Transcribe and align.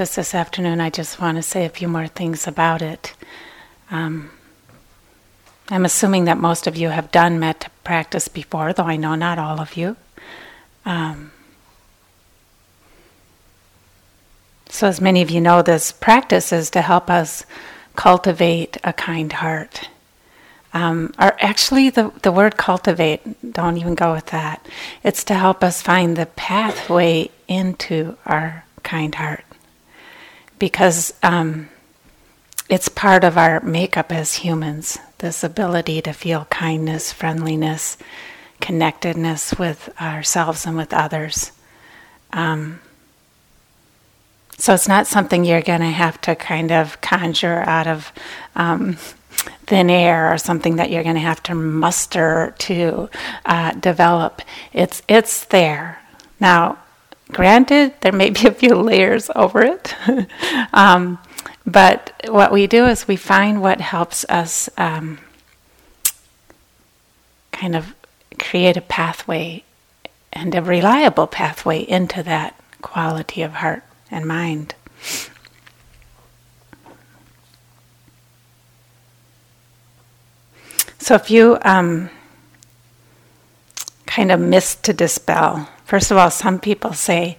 practice 0.00 0.16
this 0.16 0.34
afternoon, 0.34 0.80
I 0.80 0.88
just 0.88 1.20
want 1.20 1.36
to 1.36 1.42
say 1.42 1.66
a 1.66 1.68
few 1.68 1.86
more 1.86 2.06
things 2.06 2.46
about 2.46 2.80
it. 2.80 3.12
Um, 3.90 4.30
I'm 5.68 5.84
assuming 5.84 6.24
that 6.24 6.38
most 6.38 6.66
of 6.66 6.74
you 6.74 6.88
have 6.88 7.12
done 7.12 7.38
metta 7.38 7.68
practice 7.84 8.26
before, 8.26 8.72
though 8.72 8.84
I 8.84 8.96
know 8.96 9.14
not 9.14 9.38
all 9.38 9.60
of 9.60 9.76
you. 9.76 9.96
Um, 10.86 11.32
so, 14.70 14.86
as 14.86 15.02
many 15.02 15.20
of 15.20 15.28
you 15.28 15.38
know, 15.38 15.60
this 15.60 15.92
practice 15.92 16.50
is 16.50 16.70
to 16.70 16.80
help 16.80 17.10
us 17.10 17.44
cultivate 17.94 18.78
a 18.82 18.94
kind 18.94 19.30
heart. 19.30 19.90
Um, 20.72 21.12
or 21.18 21.36
actually, 21.42 21.90
the, 21.90 22.10
the 22.22 22.32
word 22.32 22.56
cultivate, 22.56 23.52
don't 23.52 23.76
even 23.76 23.96
go 23.96 24.14
with 24.14 24.28
that. 24.28 24.66
It's 25.04 25.24
to 25.24 25.34
help 25.34 25.62
us 25.62 25.82
find 25.82 26.16
the 26.16 26.24
pathway 26.24 27.30
into 27.48 28.16
our 28.24 28.64
kind 28.82 29.14
heart. 29.14 29.44
Because 30.60 31.12
um, 31.24 31.68
it's 32.68 32.88
part 32.88 33.24
of 33.24 33.36
our 33.36 33.60
makeup 33.60 34.12
as 34.12 34.34
humans 34.34 34.96
this 35.18 35.42
ability 35.42 36.00
to 36.02 36.12
feel 36.12 36.46
kindness, 36.46 37.12
friendliness, 37.12 37.98
connectedness 38.60 39.58
with 39.58 39.90
ourselves 40.00 40.66
and 40.66 40.76
with 40.76 40.92
others. 40.92 41.52
Um, 42.32 42.80
so 44.56 44.74
it's 44.74 44.88
not 44.88 45.06
something 45.06 45.44
you're 45.44 45.62
going 45.62 45.80
to 45.80 45.86
have 45.86 46.20
to 46.22 46.36
kind 46.36 46.70
of 46.70 47.00
conjure 47.00 47.60
out 47.60 47.86
of 47.86 48.12
um, 48.54 48.96
thin 49.66 49.88
air 49.88 50.32
or 50.32 50.38
something 50.38 50.76
that 50.76 50.90
you're 50.90 51.02
going 51.02 51.14
to 51.14 51.20
have 51.20 51.42
to 51.44 51.54
muster 51.54 52.54
to 52.58 53.08
uh, 53.46 53.72
develop. 53.72 54.42
It's 54.72 55.02
it's 55.08 55.44
there 55.46 56.00
now. 56.38 56.78
Granted, 57.30 57.94
there 58.00 58.12
may 58.12 58.30
be 58.30 58.46
a 58.46 58.52
few 58.52 58.74
layers 58.90 59.30
over 59.34 59.62
it, 59.62 59.94
um, 60.72 61.18
but 61.66 62.12
what 62.28 62.52
we 62.52 62.66
do 62.66 62.86
is 62.86 63.06
we 63.06 63.16
find 63.16 63.62
what 63.62 63.80
helps 63.80 64.24
us 64.28 64.68
um, 64.76 65.18
kind 67.52 67.76
of 67.76 67.94
create 68.38 68.76
a 68.76 68.80
pathway 68.80 69.62
and 70.32 70.54
a 70.54 70.62
reliable 70.62 71.26
pathway 71.26 71.80
into 71.80 72.22
that 72.22 72.54
quality 72.82 73.42
of 73.42 73.54
heart 73.54 73.82
and 74.10 74.26
mind. 74.26 74.74
So, 80.98 81.14
if 81.14 81.30
you 81.30 81.58
um, 81.62 82.10
kind 84.06 84.30
of 84.30 84.38
miss 84.38 84.74
to 84.76 84.92
dispel, 84.92 85.68
first 85.90 86.12
of 86.12 86.16
all, 86.16 86.30
some 86.30 86.60
people 86.60 86.92
say, 86.92 87.36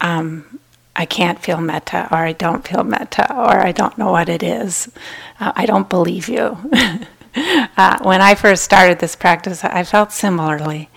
um, 0.00 0.58
I 0.96 1.06
can't 1.06 1.38
feel 1.38 1.60
metta, 1.60 2.08
or 2.10 2.18
I 2.18 2.32
don't 2.32 2.66
feel 2.66 2.82
metta, 2.82 3.32
or 3.32 3.60
I 3.60 3.70
don't 3.70 3.96
know 3.96 4.10
what 4.10 4.28
it 4.28 4.42
is. 4.42 4.90
Uh, 5.38 5.52
I 5.54 5.66
don't 5.66 5.88
believe 5.88 6.28
you. 6.28 6.58
uh, 7.76 7.98
when 8.02 8.20
I 8.20 8.34
first 8.34 8.64
started 8.64 8.98
this 8.98 9.14
practice, 9.14 9.62
I 9.62 9.84
felt 9.84 10.10
similarly. 10.10 10.90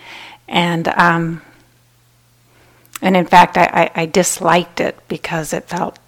And 0.47 0.87
um, 0.87 1.43
and 3.03 3.15
in 3.15 3.27
fact, 3.27 3.55
I, 3.55 3.91
I, 3.95 4.01
I, 4.01 4.05
disliked 4.07 4.79
it 4.79 4.97
because 5.07 5.53
it 5.53 5.65
felt 5.67 5.99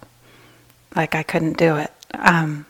like 0.96 1.14
I 1.14 1.22
couldn't 1.22 1.58
do 1.58 1.76
it. 1.76 1.92
Um, 2.14 2.66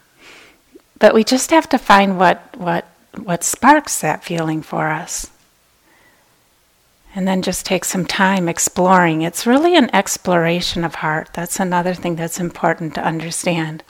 but 0.98 1.14
we 1.14 1.24
just 1.24 1.50
have 1.50 1.68
to 1.70 1.78
find 1.78 2.18
what, 2.18 2.42
what 2.58 2.86
what 3.22 3.42
sparks 3.42 4.00
that 4.00 4.24
feeling 4.24 4.60
for 4.60 4.88
us. 4.88 5.30
And 7.14 7.26
then 7.26 7.42
just 7.42 7.66
take 7.66 7.84
some 7.84 8.04
time 8.04 8.48
exploring. 8.48 9.22
It's 9.22 9.46
really 9.46 9.76
an 9.76 9.94
exploration 9.94 10.84
of 10.84 10.96
heart. 10.96 11.30
That's 11.32 11.58
another 11.58 11.94
thing 11.94 12.16
that's 12.16 12.38
important 12.38 12.94
to 12.94 13.04
understand. 13.04 13.82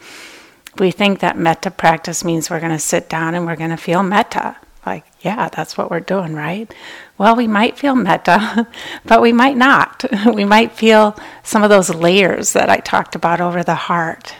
We 0.78 0.92
think 0.92 1.18
that 1.20 1.36
metta 1.36 1.70
practice 1.70 2.24
means 2.24 2.48
we're 2.48 2.60
going 2.60 2.72
to 2.72 2.78
sit 2.78 3.08
down 3.08 3.34
and 3.34 3.44
we're 3.44 3.56
going 3.56 3.70
to 3.70 3.76
feel 3.76 4.02
metta. 4.02 4.56
Like, 4.86 5.04
yeah, 5.20 5.48
that's 5.48 5.76
what 5.76 5.90
we're 5.90 6.00
doing, 6.00 6.34
right? 6.34 6.72
Well, 7.18 7.36
we 7.36 7.46
might 7.46 7.76
feel 7.76 7.94
metta, 7.94 8.68
but 9.04 9.20
we 9.20 9.32
might 9.32 9.56
not. 9.56 10.04
We 10.32 10.44
might 10.44 10.72
feel 10.72 11.18
some 11.42 11.62
of 11.62 11.70
those 11.70 11.94
layers 11.94 12.52
that 12.52 12.70
I 12.70 12.78
talked 12.78 13.14
about 13.14 13.40
over 13.40 13.62
the 13.64 13.74
heart. 13.74 14.34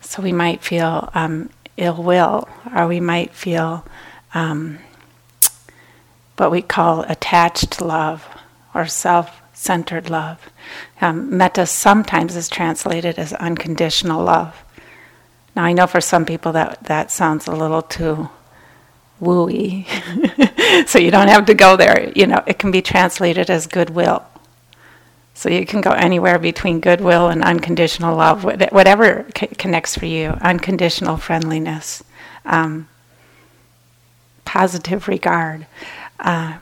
So 0.00 0.20
we 0.20 0.32
might 0.32 0.62
feel 0.62 1.08
um, 1.14 1.50
ill 1.76 2.02
will, 2.02 2.48
or 2.74 2.88
we 2.88 3.00
might 3.00 3.32
feel 3.32 3.86
um, 4.34 4.78
what 6.40 6.50
we 6.50 6.62
call 6.62 7.02
attached 7.02 7.82
love 7.82 8.26
or 8.74 8.86
self 8.86 9.42
centered 9.52 10.08
love. 10.08 10.48
Um, 11.02 11.36
metta 11.36 11.66
sometimes 11.66 12.34
is 12.34 12.48
translated 12.48 13.18
as 13.18 13.34
unconditional 13.34 14.24
love. 14.24 14.64
Now, 15.54 15.64
I 15.64 15.74
know 15.74 15.86
for 15.86 16.00
some 16.00 16.24
people 16.24 16.52
that, 16.52 16.84
that 16.84 17.10
sounds 17.10 17.46
a 17.46 17.52
little 17.52 17.82
too 17.82 18.30
wooey, 19.20 19.86
so 20.88 20.98
you 20.98 21.10
don't 21.10 21.28
have 21.28 21.44
to 21.44 21.54
go 21.54 21.76
there. 21.76 22.10
You 22.16 22.26
know, 22.26 22.42
it 22.46 22.58
can 22.58 22.70
be 22.70 22.80
translated 22.80 23.50
as 23.50 23.66
goodwill. 23.66 24.24
So 25.34 25.50
you 25.50 25.66
can 25.66 25.82
go 25.82 25.90
anywhere 25.90 26.38
between 26.38 26.80
goodwill 26.80 27.28
and 27.28 27.44
unconditional 27.44 28.16
love, 28.16 28.44
whatever 28.44 29.26
connects 29.34 29.94
for 29.94 30.06
you. 30.06 30.30
Unconditional 30.40 31.18
friendliness, 31.18 32.02
um, 32.46 32.88
positive 34.46 35.06
regard. 35.06 35.66
Uh, 36.20 36.58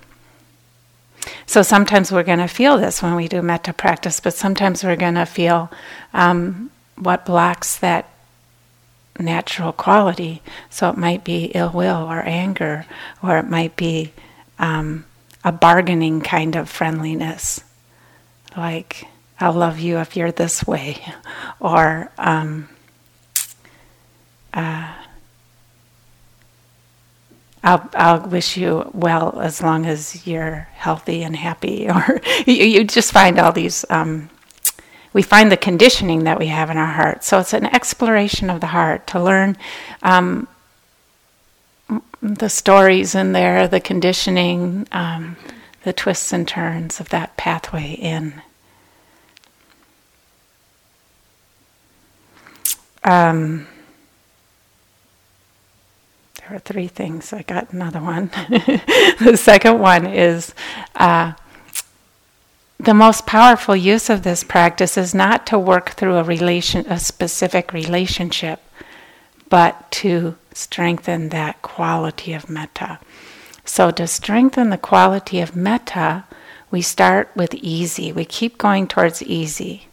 so 1.47 1.63
sometimes 1.63 2.11
we're 2.11 2.23
going 2.23 2.39
to 2.39 2.49
feel 2.49 2.79
this 2.79 3.03
when 3.03 3.15
we 3.15 3.29
do 3.29 3.43
metta 3.43 3.73
practice, 3.73 4.21
but 4.21 4.35
sometimes 4.35 4.85
we're 4.85 4.97
going 4.97 5.15
to 5.15 5.27
feel 5.27 5.71
um, 6.15 6.71
what 6.97 7.27
blocks 7.27 7.77
that 7.79 8.09
natural 9.19 9.73
quality. 9.73 10.43
So 10.71 10.89
it 10.91 10.97
might 10.97 11.25
be 11.25 11.47
ill 11.55 11.71
will 11.71 12.05
or 12.05 12.23
anger, 12.23 12.87
or 13.23 13.39
it 13.39 13.49
might 13.49 13.77
be 13.77 14.13
um, 14.59 15.05
a 15.45 15.53
bargaining 15.53 16.21
kind 16.21 16.57
of 16.57 16.69
friendliness 16.69 17.63
like 18.59 19.07
I'll 19.41 19.53
love 19.53 19.79
you 19.79 19.99
if 19.99 20.17
you're 20.17 20.33
this 20.33 20.67
way, 20.67 21.01
or 21.61 22.11
um, 22.19 22.69
uh, 24.53 24.93
I'll, 27.63 27.89
I'll 27.95 28.29
wish 28.29 28.57
you 28.57 28.91
well 28.95 29.41
as 29.41 29.63
long 29.63 29.87
as 29.87 30.27
you're 30.27 30.69
healthy 30.75 31.23
and 31.23 31.35
happy, 31.35 31.89
or 31.95 32.21
you, 32.47 32.65
you 32.65 32.85
just 32.85 33.13
find 33.13 33.39
all 33.39 33.53
these. 33.53 33.85
Um, 33.91 34.31
we 35.13 35.23
find 35.23 35.51
the 35.51 35.57
conditioning 35.57 36.25
that 36.25 36.39
we 36.39 36.47
have 36.47 36.71
in 36.71 36.77
our 36.77 36.87
heart. 36.87 37.25
So 37.25 37.39
it's 37.39 37.55
an 37.55 37.67
exploration 37.67 38.51
of 38.51 38.61
the 38.61 38.69
heart 38.69 39.07
to 39.09 39.23
learn 39.23 39.57
um, 40.03 40.47
the 42.21 42.49
stories 42.49 43.15
in 43.15 43.33
there, 43.33 43.67
the 43.67 43.81
conditioning, 43.81 44.87
um, 44.93 45.37
the 45.85 45.93
twists 45.93 46.33
and 46.33 46.47
turns 46.47 47.01
of 47.01 47.09
that 47.09 47.37
pathway 47.37 47.93
in. 47.93 48.43
Um, 53.03 53.67
there 56.49 56.59
three 56.59 56.89
things. 56.89 57.33
I 57.33 57.43
got 57.43 57.73
another 57.73 58.01
one. 58.01 58.31
the 59.21 59.37
second 59.37 59.79
one 59.79 60.07
is 60.07 60.55
uh, 60.95 61.33
the 62.79 62.95
most 62.95 63.27
powerful 63.27 63.77
use 63.77 64.09
of 64.09 64.23
this 64.23 64.45
practice 64.45 64.97
is 64.97 65.15
not 65.15 65.47
to 65.49 65.59
work 65.59 65.91
through 65.91 66.17
a 66.17 66.23
relation, 66.23 66.87
a 66.89 66.99
specific 66.99 67.73
relationship, 67.73 68.61
but 69.49 69.91
to 69.91 70.37
strengthen 70.53 71.31
that 71.31 71.61
quality 71.63 72.33
of 72.33 72.49
metta. 72.49 72.99
So, 73.65 73.91
to 73.91 74.07
strengthen 74.07 74.71
the 74.71 74.79
quality 74.79 75.41
of 75.41 75.55
metta, 75.55 76.25
we 76.71 76.81
start 76.81 77.31
with 77.35 77.55
easy. 77.55 78.13
We 78.13 78.25
keep 78.25 78.57
going 78.57 78.87
towards 78.87 79.23
easy. 79.23 79.89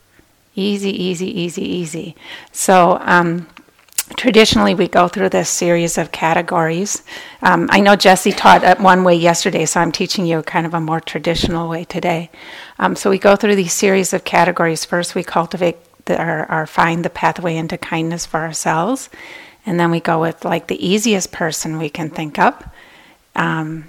Easy, 0.55 0.91
easy, 0.91 1.27
easy, 1.27 1.63
easy. 1.63 2.15
So, 2.53 2.97
um, 3.01 3.47
traditionally 4.15 4.75
we 4.75 4.87
go 4.87 5.07
through 5.07 5.29
this 5.29 5.49
series 5.49 5.97
of 5.97 6.11
categories. 6.11 7.03
Um, 7.41 7.67
I 7.71 7.79
know 7.79 7.95
Jesse 7.95 8.31
taught 8.31 8.63
it 8.63 8.79
one 8.79 9.03
way 9.03 9.15
yesterday, 9.15 9.65
so 9.65 9.79
I'm 9.79 9.91
teaching 9.91 10.25
you 10.25 10.43
kind 10.43 10.65
of 10.65 10.73
a 10.73 10.81
more 10.81 10.99
traditional 10.99 11.67
way 11.67 11.85
today. 11.85 12.29
Um, 12.77 12.95
so 12.95 13.09
we 13.09 13.17
go 13.17 13.35
through 13.35 13.55
these 13.55 13.73
series 13.73 14.13
of 14.13 14.23
categories. 14.23 14.85
First, 14.85 15.15
we 15.15 15.23
cultivate 15.23 15.77
our 16.07 16.67
find 16.67 17.03
the 17.03 17.09
pathway 17.09 17.55
into 17.55 17.79
kindness 17.79 18.27
for 18.27 18.41
ourselves, 18.41 19.09
and 19.65 19.79
then 19.79 19.89
we 19.89 19.99
go 19.99 20.21
with 20.21 20.45
like 20.45 20.67
the 20.67 20.85
easiest 20.87 21.31
person 21.31 21.79
we 21.79 21.89
can 21.89 22.11
think 22.11 22.37
of, 22.37 22.53
um, 23.35 23.85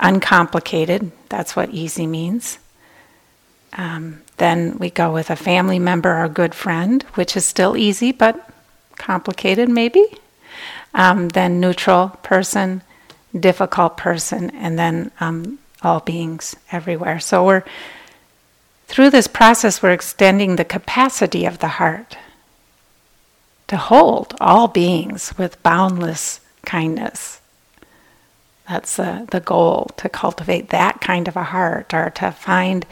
uncomplicated. 0.00 1.12
That's 1.28 1.54
what 1.54 1.70
easy 1.70 2.08
means. 2.08 2.58
Um, 3.74 4.22
then 4.38 4.76
we 4.78 4.90
go 4.90 5.12
with 5.12 5.30
a 5.30 5.36
family 5.36 5.78
member 5.78 6.20
or 6.20 6.28
good 6.28 6.54
friend, 6.54 7.04
which 7.14 7.36
is 7.36 7.44
still 7.44 7.76
easy 7.76 8.10
but 8.10 8.48
complicated, 9.02 9.68
maybe. 9.68 10.04
Um, 10.94 11.30
then 11.30 11.58
neutral 11.58 12.10
person, 12.22 12.82
difficult 13.38 13.96
person, 13.96 14.50
and 14.50 14.78
then 14.78 15.10
um, 15.20 15.58
all 15.82 16.00
beings 16.00 16.54
everywhere. 16.70 17.18
So 17.18 17.44
we're 17.44 17.64
through 18.86 19.10
this 19.10 19.26
process, 19.26 19.82
we're 19.82 19.92
extending 19.92 20.56
the 20.56 20.64
capacity 20.64 21.46
of 21.46 21.58
the 21.58 21.68
heart 21.80 22.16
to 23.68 23.76
hold 23.76 24.34
all 24.40 24.68
beings 24.68 25.32
with 25.38 25.62
boundless 25.62 26.40
kindness. 26.64 27.40
That's 28.68 28.96
the, 28.96 29.26
the 29.30 29.40
goal 29.40 29.90
to 29.96 30.08
cultivate 30.08 30.68
that 30.70 31.00
kind 31.00 31.26
of 31.26 31.36
a 31.36 31.42
heart 31.42 31.94
or 31.94 32.10
to 32.10 32.30
find 32.30 32.86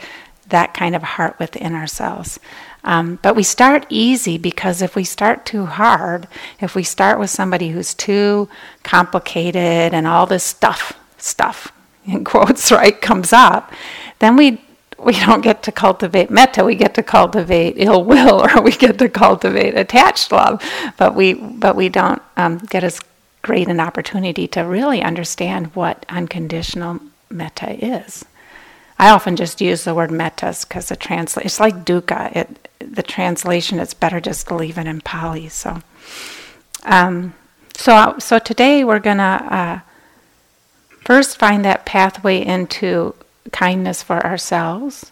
that 0.47 0.73
kind 0.73 0.95
of 0.95 1.03
heart 1.03 1.37
within 1.39 1.75
ourselves. 1.75 2.39
Um, 2.83 3.19
but 3.21 3.35
we 3.35 3.43
start 3.43 3.85
easy 3.89 4.37
because 4.37 4.81
if 4.81 4.95
we 4.95 5.03
start 5.03 5.45
too 5.45 5.65
hard, 5.65 6.27
if 6.59 6.75
we 6.75 6.83
start 6.83 7.19
with 7.19 7.29
somebody 7.29 7.69
who's 7.69 7.93
too 7.93 8.49
complicated 8.83 9.93
and 9.93 10.07
all 10.07 10.25
this 10.25 10.43
stuff, 10.43 10.93
stuff 11.17 11.71
in 12.05 12.23
quotes, 12.31 12.71
right, 12.71 12.99
comes 12.99 13.33
up, 13.33 13.71
then 14.19 14.35
we 14.35 14.61
we 14.97 15.13
don't 15.13 15.41
get 15.41 15.63
to 15.63 15.71
cultivate 15.71 16.29
metta. 16.29 16.63
We 16.63 16.75
get 16.75 16.93
to 16.93 17.03
cultivate 17.03 17.73
ill 17.77 18.03
will, 18.03 18.41
or 18.41 18.61
we 18.61 18.71
get 18.71 18.99
to 18.99 19.09
cultivate 19.09 19.75
attached 19.75 20.31
love, 20.31 20.63
but 20.97 21.15
we 21.15 21.33
but 21.33 21.75
we 21.75 21.89
don't 21.89 22.21
um, 22.37 22.59
get 22.59 22.83
as 22.83 22.99
great 23.41 23.67
an 23.67 23.79
opportunity 23.79 24.47
to 24.47 24.61
really 24.61 25.01
understand 25.01 25.75
what 25.75 26.05
unconditional 26.09 26.99
metta 27.29 27.83
is. 27.83 28.23
I 29.01 29.09
often 29.09 29.35
just 29.35 29.61
use 29.61 29.83
the 29.83 29.95
word 29.95 30.11
metas 30.11 30.63
because 30.63 30.89
the 30.89 30.95
translation 30.95 31.47
it's 31.47 31.59
like 31.59 31.85
dukkha. 31.85 32.35
It 32.35 32.69
the 32.77 33.01
translation 33.01 33.79
it's 33.79 33.95
better 33.95 34.21
just 34.21 34.47
to 34.47 34.55
leave 34.55 34.77
it 34.77 34.85
in 34.85 35.01
Pali. 35.01 35.49
So, 35.49 35.81
um, 36.83 37.33
so 37.75 38.17
so 38.19 38.37
today 38.37 38.83
we're 38.83 38.99
gonna 38.99 39.47
uh, 39.49 39.79
first 41.03 41.39
find 41.39 41.65
that 41.65 41.83
pathway 41.83 42.45
into 42.45 43.15
kindness 43.51 44.03
for 44.03 44.23
ourselves, 44.23 45.11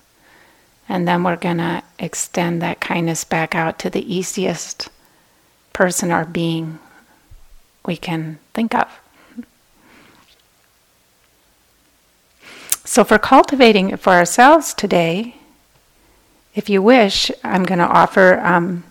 and 0.88 1.08
then 1.08 1.24
we're 1.24 1.36
gonna 1.36 1.82
extend 1.98 2.62
that 2.62 2.80
kindness 2.80 3.24
back 3.24 3.56
out 3.56 3.80
to 3.80 3.90
the 3.90 4.06
easiest 4.06 4.90
person 5.74 6.12
or 6.12 6.26
being 6.26 6.78
we 7.88 7.98
can 7.98 8.38
think 8.54 8.76
of. 8.76 8.99
So, 12.90 13.04
for 13.04 13.20
cultivating 13.20 13.92
it 13.92 14.00
for 14.00 14.14
ourselves 14.14 14.74
today, 14.74 15.36
if 16.56 16.72
you 16.72 16.82
wish, 16.82 17.30
I'm 17.44 17.64
going 17.64 17.78
to 17.78 17.86
offer 17.86 18.40
um, 18.40 18.84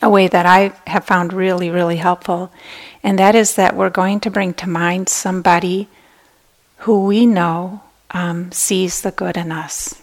a 0.00 0.08
way 0.08 0.28
that 0.28 0.46
I 0.46 0.72
have 0.86 1.04
found 1.04 1.34
really, 1.34 1.68
really 1.68 1.98
helpful, 1.98 2.50
and 3.02 3.18
that 3.18 3.34
is 3.34 3.56
that 3.56 3.76
we're 3.76 3.90
going 3.90 4.20
to 4.20 4.30
bring 4.30 4.54
to 4.54 4.66
mind 4.66 5.10
somebody 5.10 5.88
who 6.88 7.04
we 7.04 7.26
know 7.26 7.82
um, 8.12 8.50
sees 8.50 9.02
the 9.02 9.10
good 9.10 9.36
in 9.36 9.52
us. 9.52 10.00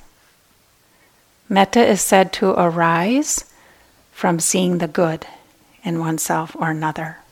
Metta 1.49 1.83
is 1.83 1.99
said 1.99 2.31
to 2.33 2.51
arise 2.51 3.51
from 4.11 4.39
seeing 4.39 4.77
the 4.77 4.87
good 4.87 5.25
in 5.83 5.97
oneself 5.97 6.55
or 6.59 6.69
another. 6.69 7.22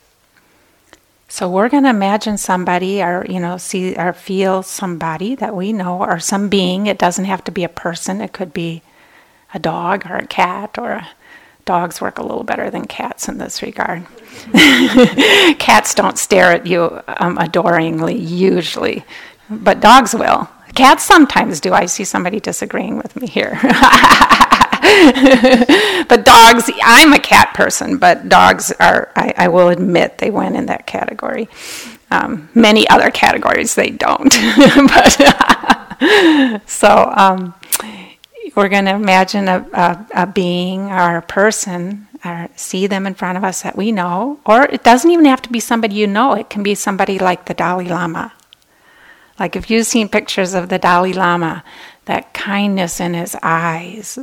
So 1.32 1.48
we're 1.48 1.70
going 1.70 1.84
to 1.84 1.90
imagine 1.90 2.38
somebody 2.38 3.02
or 3.02 3.26
you 3.28 3.40
know 3.40 3.56
see 3.56 3.96
or 3.96 4.12
feel 4.12 4.64
somebody 4.64 5.34
that 5.36 5.56
we 5.56 5.72
know 5.72 6.00
or 6.00 6.20
some 6.20 6.50
being. 6.50 6.88
It 6.88 7.00
doesn't 7.00 7.24
have 7.24 7.42
to 7.46 7.54
be 7.54 7.64
a 7.64 7.70
person. 7.70 8.20
It 8.20 8.34
could 8.34 8.52
be 8.52 8.82
a 9.54 9.60
dog 9.60 10.06
or 10.10 10.18
a 10.18 10.28
cat 10.28 10.78
or 10.78 10.92
a, 10.92 11.08
dogs 11.64 12.02
work 12.02 12.18
a 12.18 12.22
little 12.22 12.44
better 12.44 12.70
than 12.70 12.86
cats 12.86 13.30
in 13.30 13.38
this 13.38 13.62
regard. 13.62 14.06
cats 15.58 15.96
don't 15.96 16.18
stare 16.18 16.52
at 16.52 16.68
you 16.68 17.02
um, 17.08 17.38
adoringly 17.38 18.18
usually, 18.18 19.06
but 19.50 19.80
dogs 19.80 20.14
will. 20.14 20.50
Cats 20.76 21.06
sometimes 21.06 21.62
do. 21.62 21.72
I 21.72 21.86
see 21.86 22.04
somebody 22.04 22.42
disagreeing 22.42 22.98
with 22.98 23.16
me 23.16 23.28
here. 23.28 23.58
dogs, 26.52 26.72
I'm 26.84 27.14
a 27.14 27.20
cat 27.20 27.54
person, 27.54 27.98
but 27.98 28.30
dogs 28.30 28.72
are, 28.80 29.12
I, 29.16 29.34
I 29.38 29.48
will 29.48 29.70
admit, 29.70 30.18
they 30.18 30.30
win 30.30 30.56
in 30.56 30.68
that 30.68 30.88
category. 30.88 31.50
Um, 32.10 32.50
many 32.54 32.88
other 32.90 33.10
categories 33.10 33.76
they 33.76 33.90
don't. 33.90 34.30
but 34.88 36.62
so 36.66 37.14
um, 37.16 37.54
we're 38.56 38.70
going 38.70 38.86
to 38.86 38.96
imagine 38.96 39.48
a, 39.48 39.66
a, 39.74 40.08
a, 40.24 40.28
being 40.28 40.92
or 40.92 41.18
a 41.18 41.22
person 41.22 42.08
or 42.26 42.50
see 42.56 42.88
them 42.88 43.08
in 43.08 43.14
front 43.14 43.38
of 43.38 43.44
us 43.44 43.62
that 43.62 43.78
we 43.78 43.92
know, 43.92 44.40
or 44.46 44.64
it 44.64 44.84
doesn't 44.84 45.10
even 45.10 45.26
have 45.26 45.42
to 45.44 45.50
be 45.50 45.60
somebody 45.60 45.96
you 45.96 46.08
know. 46.08 46.34
It 46.34 46.50
can 46.50 46.64
be 46.64 46.76
somebody 46.76 47.18
like 47.18 47.46
the 47.46 47.54
Dalai 47.54 47.88
Lama. 47.88 48.34
Like 49.40 49.56
if 49.56 49.72
you've 49.72 49.88
seen 49.88 50.10
pictures 50.10 50.54
of 50.54 50.70
the 50.70 50.78
Dalai 50.78 51.14
Lama, 51.14 51.64
that 52.06 52.34
kindness 52.34 53.00
in 53.00 53.14
his 53.14 53.36
eyes, 53.42 54.20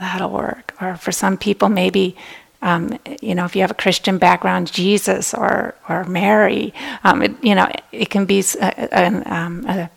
that'll 0.00 0.30
work. 0.30 0.74
Or 0.80 0.96
for 0.96 1.12
some 1.12 1.36
people, 1.36 1.68
maybe 1.68 2.16
um, 2.62 2.98
you 3.22 3.34
know, 3.34 3.46
if 3.46 3.56
you 3.56 3.62
have 3.62 3.70
a 3.70 3.74
Christian 3.74 4.18
background, 4.18 4.70
Jesus 4.70 5.32
or 5.32 5.74
or 5.88 6.04
Mary, 6.04 6.74
um, 7.04 7.22
it, 7.22 7.42
you 7.42 7.54
know, 7.54 7.70
it, 7.90 8.10
can 8.10 8.26
be 8.26 8.44
a, 8.60 8.88
a, 8.92 9.34
um, 9.34 9.66
a, 9.66 9.90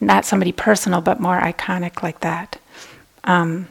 not 0.00 0.24
somebody 0.24 0.52
personal, 0.52 1.00
but 1.00 1.20
more 1.20 1.40
iconic 1.40 2.02
like 2.02 2.20
that. 2.20 2.58
Um, 3.24 3.68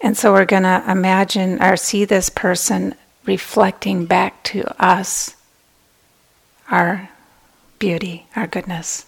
and 0.00 0.16
so 0.16 0.32
we're 0.32 0.44
going 0.44 0.62
to 0.62 0.84
imagine 0.88 1.62
or 1.62 1.76
see 1.76 2.04
this 2.04 2.28
person 2.28 2.94
reflecting 3.26 4.06
back 4.06 4.42
to 4.44 4.82
us 4.82 5.34
our 6.70 7.10
beauty, 7.78 8.26
our 8.36 8.46
goodness. 8.46 9.06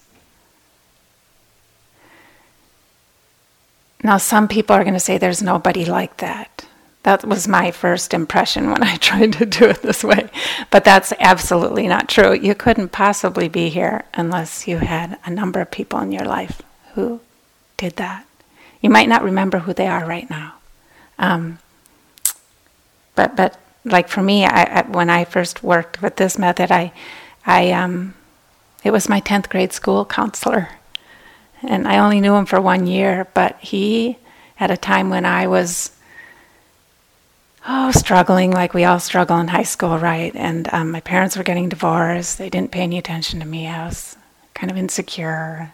Now, 4.03 4.19
some 4.19 4.49
people 4.49 4.77
are 4.77 4.85
going 4.85 4.95
to 4.95 5.01
say 5.01 5.19
there's 5.19 5.43
nobody 5.43 5.85
like 5.85 6.19
that. 6.19 6.67
That 7.03 7.25
was 7.25 7.47
my 7.47 7.71
first 7.71 8.13
impression 8.13 8.71
when 8.71 8.83
I 8.83 8.97
tried 9.01 9.35
to 9.35 9.47
do 9.47 9.67
it 9.67 9.83
this 9.83 10.05
way. 10.05 10.29
But 10.71 10.85
that's 10.85 11.13
absolutely 11.19 11.87
not 11.87 12.09
true. 12.09 12.33
You 12.33 12.55
couldn't 12.55 12.91
possibly 12.91 13.49
be 13.49 13.69
here 13.69 14.05
unless 14.15 14.67
you 14.67 14.79
had 14.79 15.19
a 15.25 15.31
number 15.31 15.61
of 15.61 15.71
people 15.71 16.01
in 16.01 16.13
your 16.13 16.25
life 16.25 16.63
who 16.95 17.21
did 17.77 17.97
that. 17.97 18.27
You 18.81 18.91
might 18.91 19.09
not 19.09 19.23
remember 19.23 19.61
who 19.61 19.73
they 19.73 19.87
are 19.87 20.07
right 20.07 20.29
now. 20.29 20.55
Um, 21.19 21.59
but, 23.15 23.37
but 23.37 23.59
like 23.85 24.09
for 24.09 24.23
me, 24.23 24.45
I, 24.45 24.81
I, 24.81 24.83
when 24.83 25.09
I 25.09 25.25
first 25.25 25.63
worked 25.63 26.03
with 26.03 26.17
this 26.17 26.39
method, 26.39 26.71
I, 26.71 26.93
I, 27.47 27.73
um, 27.73 28.15
it 28.85 28.91
was 28.91 29.09
my 29.09 29.21
10th 29.21 29.49
grade 29.49 29.73
school 29.73 30.05
counselor 30.05 30.71
and 31.67 31.87
I 31.87 31.99
only 31.99 32.21
knew 32.21 32.35
him 32.35 32.47
for 32.47 32.61
one 32.61 32.87
year, 32.87 33.27
but 33.35 33.59
he, 33.61 34.19
at 34.59 34.71
a 34.71 34.77
time 34.77 35.11
when 35.11 35.25
I 35.25 35.47
was, 35.47 35.91
oh, 37.67 37.91
struggling 37.91 38.53
like 38.53 38.75
we 38.75 38.85
all 38.85 39.01
struggle 39.01 39.39
in 39.39 39.49
high 39.49 39.63
school, 39.65 39.99
right? 39.99 40.35
And 40.35 40.69
um, 40.73 40.91
my 40.91 41.01
parents 41.01 41.37
were 41.37 41.43
getting 41.43 41.69
divorced. 41.69 42.39
They 42.39 42.51
didn't 42.51 42.71
pay 42.71 42.81
any 42.81 42.99
attention 42.99 43.41
to 43.41 43.47
me. 43.47 43.67
I 43.67 43.87
was 43.87 44.17
kind 44.55 44.71
of 44.71 44.77
insecure, 44.77 45.73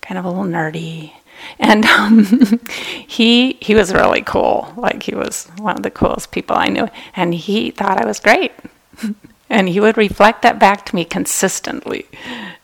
kind 0.00 0.18
of 0.18 0.24
a 0.24 0.28
little 0.28 0.44
nerdy. 0.44 1.12
And 1.58 1.84
um, 1.86 2.60
he 3.06 3.58
he 3.60 3.74
was 3.74 3.92
really 3.92 4.22
cool. 4.22 4.72
Like 4.76 5.04
he 5.04 5.14
was 5.14 5.46
one 5.58 5.76
of 5.76 5.82
the 5.82 5.90
coolest 5.90 6.32
people 6.32 6.56
I 6.56 6.68
knew, 6.68 6.88
and 7.14 7.32
he 7.32 7.70
thought 7.70 8.02
I 8.02 8.06
was 8.06 8.18
great. 8.18 8.52
and 9.50 9.68
he 9.68 9.80
would 9.80 9.96
reflect 9.96 10.42
that 10.42 10.58
back 10.58 10.84
to 10.86 10.94
me 10.94 11.04
consistently. 11.04 12.06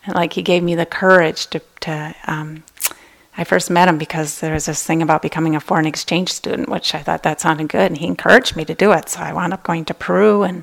Like 0.06 0.34
he 0.34 0.42
gave 0.42 0.62
me 0.62 0.74
the 0.74 0.86
courage 0.86 1.46
to, 1.48 1.60
to 1.80 2.14
um, 2.26 2.62
I 3.36 3.42
first 3.42 3.68
met 3.68 3.88
him 3.88 3.98
because 3.98 4.38
there 4.38 4.54
was 4.54 4.66
this 4.66 4.84
thing 4.84 5.02
about 5.02 5.22
becoming 5.22 5.56
a 5.56 5.60
foreign 5.60 5.86
exchange 5.86 6.32
student, 6.32 6.68
which 6.68 6.94
I 6.94 7.02
thought 7.02 7.24
that 7.24 7.40
sounded 7.40 7.68
good, 7.68 7.90
and 7.90 7.98
he 7.98 8.06
encouraged 8.06 8.54
me 8.54 8.64
to 8.64 8.74
do 8.74 8.92
it. 8.92 9.08
So 9.08 9.20
I 9.20 9.32
wound 9.32 9.52
up 9.52 9.64
going 9.64 9.84
to 9.86 9.94
Peru 9.94 10.44
and 10.44 10.62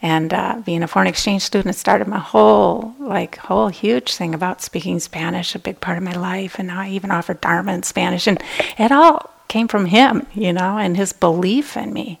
and 0.00 0.32
uh, 0.32 0.62
being 0.64 0.84
a 0.84 0.88
foreign 0.88 1.08
exchange 1.08 1.42
student 1.42 1.74
started 1.74 2.06
my 2.06 2.20
whole 2.20 2.94
like 3.00 3.38
whole 3.38 3.68
huge 3.68 4.14
thing 4.14 4.34
about 4.34 4.62
speaking 4.62 5.00
Spanish, 5.00 5.54
a 5.54 5.58
big 5.58 5.80
part 5.80 5.98
of 5.98 6.04
my 6.04 6.12
life, 6.12 6.58
and 6.60 6.70
I 6.70 6.90
even 6.90 7.10
offer 7.10 7.34
Dharma 7.34 7.72
in 7.72 7.82
Spanish, 7.82 8.28
and 8.28 8.40
it 8.78 8.92
all 8.92 9.30
came 9.48 9.66
from 9.66 9.86
him, 9.86 10.26
you 10.32 10.52
know, 10.52 10.78
and 10.78 10.96
his 10.96 11.12
belief 11.12 11.76
in 11.76 11.92
me. 11.92 12.20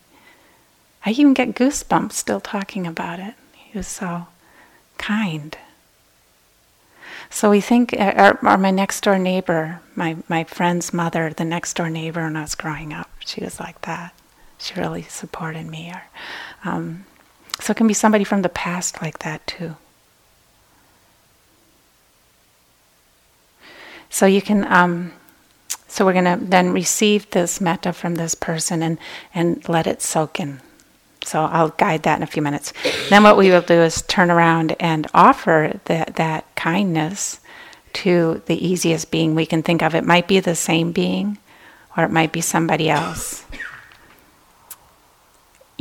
I 1.06 1.10
even 1.10 1.34
get 1.34 1.54
goosebumps 1.54 2.12
still 2.12 2.40
talking 2.40 2.86
about 2.86 3.20
it. 3.20 3.34
He 3.54 3.78
was 3.78 3.86
so 3.86 4.26
kind. 4.98 5.56
So 7.32 7.48
we 7.48 7.62
think, 7.62 7.94
uh, 7.98 8.36
or, 8.42 8.46
or, 8.46 8.58
my 8.58 8.70
next 8.70 9.00
door 9.00 9.18
neighbor, 9.18 9.80
my, 9.96 10.18
my 10.28 10.44
friend's 10.44 10.92
mother, 10.92 11.32
the 11.34 11.46
next 11.46 11.74
door 11.74 11.88
neighbor 11.88 12.22
when 12.24 12.36
I 12.36 12.42
was 12.42 12.54
growing 12.54 12.92
up, 12.92 13.08
she 13.24 13.42
was 13.42 13.58
like 13.58 13.80
that. 13.82 14.12
She 14.58 14.78
really 14.78 15.02
supported 15.04 15.66
me. 15.66 15.90
Or, 15.90 16.02
um, 16.70 17.06
so 17.58 17.70
it 17.70 17.78
can 17.78 17.88
be 17.88 17.94
somebody 17.94 18.22
from 18.22 18.42
the 18.42 18.50
past 18.50 19.00
like 19.00 19.20
that 19.20 19.46
too. 19.46 19.76
So 24.10 24.26
you 24.26 24.42
can, 24.42 24.70
um, 24.70 25.14
so 25.88 26.04
we're 26.04 26.12
going 26.12 26.38
to 26.38 26.44
then 26.44 26.70
receive 26.70 27.30
this 27.30 27.62
metta 27.62 27.94
from 27.94 28.16
this 28.16 28.34
person 28.34 28.82
and, 28.82 28.98
and 29.34 29.66
let 29.70 29.86
it 29.86 30.02
soak 30.02 30.38
in. 30.38 30.60
So 31.24 31.40
I'll 31.44 31.70
guide 31.70 32.02
that 32.04 32.16
in 32.16 32.22
a 32.22 32.26
few 32.26 32.42
minutes. 32.42 32.72
Then 33.08 33.22
what 33.22 33.36
we 33.36 33.50
will 33.50 33.62
do 33.62 33.80
is 33.80 34.02
turn 34.02 34.30
around 34.30 34.76
and 34.80 35.06
offer 35.14 35.80
that, 35.84 36.16
that 36.16 36.44
kindness 36.56 37.40
to 37.94 38.42
the 38.46 38.66
easiest 38.66 39.10
being 39.10 39.34
we 39.34 39.46
can 39.46 39.62
think 39.62 39.82
of. 39.82 39.94
It 39.94 40.04
might 40.04 40.28
be 40.28 40.40
the 40.40 40.54
same 40.54 40.92
being, 40.92 41.38
or 41.96 42.04
it 42.04 42.10
might 42.10 42.32
be 42.32 42.40
somebody 42.40 42.88
else. 42.88 43.44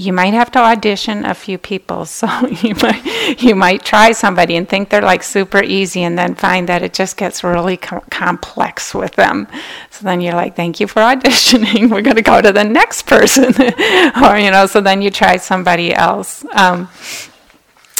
You 0.01 0.13
might 0.13 0.33
have 0.33 0.49
to 0.53 0.59
audition 0.59 1.25
a 1.25 1.35
few 1.35 1.59
people, 1.59 2.05
so 2.19 2.27
you 2.47 2.73
might 2.81 3.39
you 3.39 3.53
might 3.55 3.85
try 3.85 4.13
somebody 4.13 4.55
and 4.55 4.67
think 4.67 4.89
they're 4.89 5.09
like 5.13 5.21
super 5.21 5.61
easy, 5.63 6.01
and 6.01 6.17
then 6.17 6.33
find 6.33 6.67
that 6.69 6.81
it 6.81 6.93
just 6.93 7.17
gets 7.17 7.43
really 7.43 7.77
co- 7.77 8.03
complex 8.09 8.95
with 8.95 9.13
them. 9.15 9.47
So 9.91 10.03
then 10.03 10.19
you're 10.19 10.33
like, 10.33 10.55
"Thank 10.55 10.79
you 10.79 10.87
for 10.87 11.01
auditioning. 11.11 11.91
We're 11.91 12.01
going 12.01 12.15
to 12.15 12.23
go 12.23 12.41
to 12.41 12.51
the 12.51 12.63
next 12.63 13.03
person," 13.05 13.53
or 14.23 14.37
you 14.39 14.49
know. 14.49 14.65
So 14.65 14.81
then 14.81 15.03
you 15.03 15.11
try 15.11 15.37
somebody 15.37 15.93
else 15.93 16.43
um, 16.53 16.89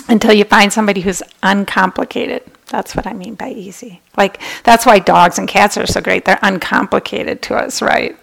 until 0.10 0.34
you 0.34 0.46
find 0.46 0.74
somebody 0.74 1.02
who's 1.02 1.22
uncomplicated. 1.44 2.42
That's 2.70 2.96
what 2.96 3.06
I 3.06 3.14
mean 3.14 3.36
by 3.36 3.50
easy. 3.52 4.02
Like, 4.18 4.42
that's 4.64 4.86
why 4.86 5.00
dogs 5.00 5.38
and 5.38 5.48
cats 5.48 5.78
are 5.78 5.86
so 5.86 6.02
great. 6.02 6.24
They're 6.26 6.40
uncomplicated 6.42 7.42
to 7.44 7.56
us, 7.56 7.82
right? 7.82 8.18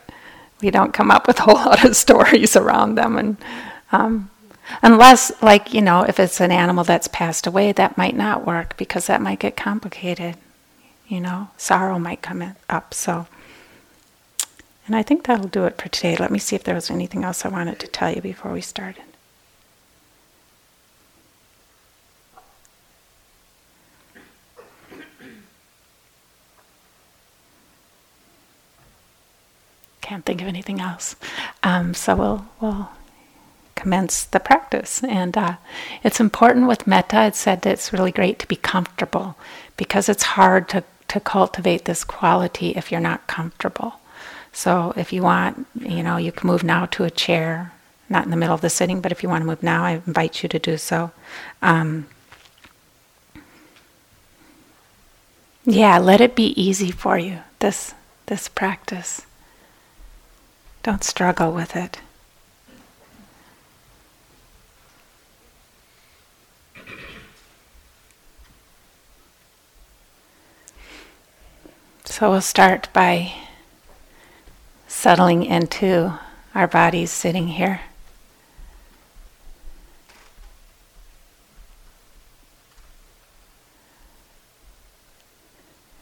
We 0.62 0.70
don't 0.70 0.94
come 0.94 1.10
up 1.10 1.26
with 1.28 1.38
a 1.38 1.42
whole 1.42 1.54
lot 1.54 1.84
of 1.84 1.94
stories 1.94 2.56
around 2.56 2.94
them. 2.96 3.18
And 3.18 3.36
um, 3.92 4.30
unless, 4.82 5.30
like, 5.42 5.74
you 5.74 5.80
know, 5.80 6.02
if 6.02 6.20
it's 6.20 6.40
an 6.40 6.50
animal 6.50 6.84
that's 6.84 7.08
passed 7.08 7.46
away, 7.46 7.72
that 7.72 7.98
might 7.98 8.16
not 8.16 8.46
work 8.46 8.76
because 8.76 9.06
that 9.06 9.22
might 9.22 9.40
get 9.40 9.56
complicated. 9.56 10.36
You 11.06 11.20
know, 11.20 11.48
sorrow 11.56 11.98
might 11.98 12.22
come 12.22 12.54
up. 12.68 12.92
So, 12.92 13.26
and 14.86 14.94
I 14.94 15.02
think 15.02 15.24
that'll 15.24 15.48
do 15.48 15.64
it 15.64 15.80
for 15.80 15.88
today. 15.88 16.16
Let 16.16 16.30
me 16.30 16.38
see 16.38 16.56
if 16.56 16.64
there 16.64 16.74
was 16.74 16.90
anything 16.90 17.24
else 17.24 17.44
I 17.44 17.48
wanted 17.48 17.78
to 17.80 17.86
tell 17.86 18.12
you 18.12 18.20
before 18.20 18.52
we 18.52 18.60
started. 18.60 19.02
can't 30.08 30.24
think 30.24 30.40
of 30.40 30.48
anything 30.48 30.80
else. 30.80 31.16
Um, 31.62 31.92
so 31.92 32.16
we'll 32.16 32.46
we'll 32.60 32.88
commence 33.78 34.24
the 34.24 34.40
practice. 34.40 35.02
And 35.04 35.36
uh, 35.36 35.56
it's 36.02 36.20
important 36.20 36.66
with 36.66 36.86
metta. 36.86 37.26
It's 37.26 37.38
said 37.38 37.62
that 37.62 37.72
it's 37.72 37.92
really 37.92 38.12
great 38.12 38.38
to 38.40 38.48
be 38.48 38.56
comfortable 38.56 39.36
because 39.76 40.08
it's 40.08 40.34
hard 40.36 40.68
to 40.70 40.84
to 41.08 41.20
cultivate 41.20 41.86
this 41.86 42.04
quality 42.04 42.72
if 42.76 42.92
you're 42.92 43.00
not 43.00 43.26
comfortable. 43.26 43.94
So 44.52 44.92
if 44.94 45.10
you 45.10 45.22
want, 45.22 45.66
you 45.74 46.02
know, 46.02 46.18
you 46.18 46.32
can 46.32 46.46
move 46.46 46.62
now 46.62 46.84
to 46.86 47.04
a 47.04 47.10
chair, 47.10 47.72
not 48.10 48.24
in 48.24 48.30
the 48.30 48.36
middle 48.36 48.54
of 48.54 48.60
the 48.60 48.68
sitting, 48.68 49.00
but 49.00 49.10
if 49.10 49.22
you 49.22 49.28
want 49.30 49.40
to 49.40 49.46
move 49.46 49.62
now, 49.62 49.84
I 49.84 50.02
invite 50.06 50.42
you 50.42 50.50
to 50.50 50.58
do 50.58 50.76
so. 50.76 51.10
Um, 51.62 52.08
yeah, 55.64 55.98
let 55.98 56.20
it 56.20 56.34
be 56.34 56.60
easy 56.60 56.90
for 56.90 57.18
you. 57.18 57.38
This 57.58 57.94
this 58.26 58.48
practice. 58.48 59.22
Don't 60.82 61.04
struggle 61.04 61.52
with 61.52 61.74
it. 61.74 62.00
So 72.18 72.32
we'll 72.32 72.40
start 72.40 72.88
by 72.92 73.32
settling 74.88 75.44
into 75.44 76.18
our 76.52 76.66
bodies 76.66 77.12
sitting 77.12 77.46
here. 77.46 77.82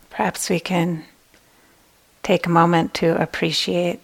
Perhaps 0.08 0.49
we 0.49 0.58
can 0.58 1.04
take 2.23 2.46
a 2.46 2.49
moment 2.49 2.94
to 2.94 3.20
appreciate 3.20 4.00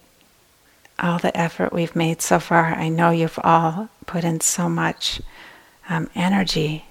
all 0.98 1.18
the 1.18 1.34
effort 1.34 1.72
we've 1.72 1.96
made 1.96 2.20
so 2.20 2.38
far. 2.38 2.74
I 2.74 2.90
know 2.90 3.08
you've 3.08 3.40
all 3.42 3.88
put 4.04 4.22
in 4.22 4.42
so 4.42 4.68
much 4.68 5.22
um, 5.88 6.10
energy 6.14 6.84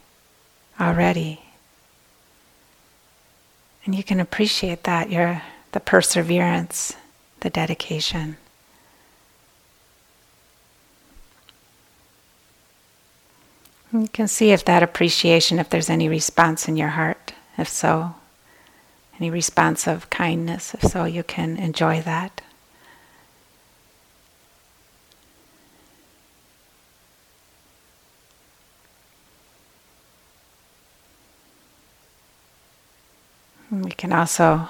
already. 0.79 1.50
And 3.85 3.95
you 3.95 4.03
can 4.03 4.19
appreciate 4.19 4.83
that, 4.83 5.09
your 5.09 5.41
the 5.71 5.79
perseverance, 5.79 6.95
the 7.39 7.49
dedication. 7.49 8.37
You 13.93 14.07
can 14.07 14.27
see 14.27 14.51
if 14.51 14.63
that 14.65 14.83
appreciation, 14.83 15.59
if 15.59 15.69
there's 15.69 15.89
any 15.89 16.07
response 16.07 16.67
in 16.67 16.77
your 16.77 16.89
heart. 16.89 17.33
If 17.57 17.67
so, 17.67 18.15
any 19.19 19.29
response 19.29 19.87
of 19.87 20.09
kindness. 20.09 20.73
If 20.73 20.83
so, 20.83 21.03
you 21.03 21.23
can 21.23 21.57
enjoy 21.57 22.01
that. 22.01 22.41
We 33.71 33.91
can 33.91 34.11
also 34.11 34.67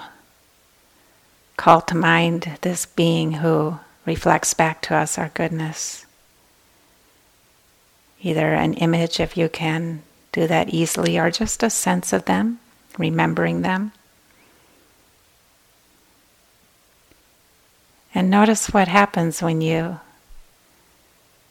call 1.58 1.82
to 1.82 1.96
mind 1.96 2.60
this 2.62 2.86
being 2.86 3.34
who 3.34 3.80
reflects 4.06 4.54
back 4.54 4.82
to 4.84 4.96
us 4.96 5.18
our 5.18 5.30
goodness. 5.30 6.06
Either 8.22 8.54
an 8.54 8.76
image, 8.76 9.20
if 9.20 9.36
you 9.36 9.50
can 9.50 10.04
do 10.32 10.46
that 10.46 10.70
easily, 10.70 11.18
or 11.18 11.32
just 11.32 11.64
a 11.64 11.70
sense 11.72 12.14
of 12.14 12.26
them, 12.26 12.60
remembering 13.00 13.64
them. 13.64 13.92
And 18.14 18.30
notice 18.30 18.72
what 18.72 18.88
happens 18.88 19.42
when 19.42 19.62
you 19.62 20.00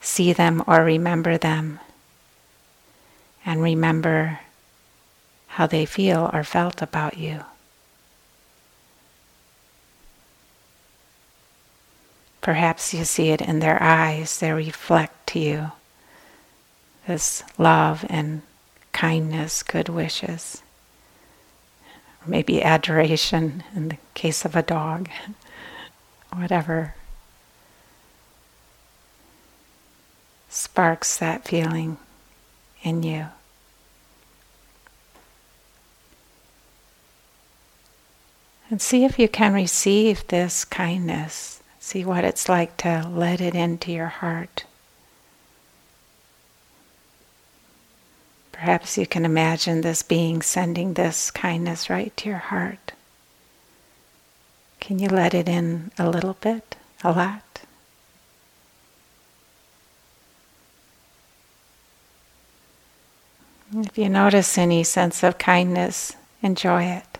see 0.00 0.32
them 0.32 0.62
or 0.68 0.84
remember 0.84 1.36
them. 1.36 1.80
And 3.44 3.60
remember 3.60 4.38
how 5.60 5.66
they 5.66 5.84
feel 5.84 6.30
or 6.32 6.42
felt 6.42 6.80
about 6.80 7.18
you. 7.18 7.44
Perhaps 12.40 12.94
you 12.94 13.04
see 13.04 13.28
it 13.28 13.42
in 13.42 13.58
their 13.58 13.76
eyes, 13.82 14.38
they 14.38 14.50
reflect 14.52 15.26
to 15.26 15.38
you 15.38 15.70
this 17.06 17.44
love 17.58 18.06
and 18.08 18.40
kindness, 18.92 19.62
good 19.62 19.90
wishes, 19.90 20.62
maybe 22.26 22.62
adoration 22.62 23.62
in 23.76 23.90
the 23.90 23.98
case 24.14 24.46
of 24.46 24.56
a 24.56 24.62
dog, 24.62 25.10
whatever 26.32 26.94
sparks 30.48 31.18
that 31.18 31.44
feeling 31.44 31.98
in 32.82 33.02
you. 33.02 33.26
And 38.70 38.80
see 38.80 39.04
if 39.04 39.18
you 39.18 39.28
can 39.28 39.52
receive 39.52 40.26
this 40.28 40.64
kindness. 40.64 41.60
See 41.80 42.04
what 42.04 42.24
it's 42.24 42.48
like 42.48 42.76
to 42.78 43.06
let 43.12 43.40
it 43.40 43.56
into 43.56 43.90
your 43.90 44.06
heart. 44.06 44.64
Perhaps 48.52 48.96
you 48.96 49.06
can 49.06 49.24
imagine 49.24 49.80
this 49.80 50.02
being 50.02 50.40
sending 50.40 50.94
this 50.94 51.30
kindness 51.30 51.90
right 51.90 52.16
to 52.18 52.28
your 52.28 52.38
heart. 52.38 52.92
Can 54.78 54.98
you 54.98 55.08
let 55.08 55.34
it 55.34 55.48
in 55.48 55.90
a 55.98 56.08
little 56.08 56.34
bit, 56.34 56.76
a 57.02 57.10
lot? 57.10 57.62
If 63.74 63.96
you 63.96 64.08
notice 64.08 64.58
any 64.58 64.84
sense 64.84 65.22
of 65.22 65.38
kindness, 65.38 66.14
enjoy 66.42 66.84
it. 66.84 67.19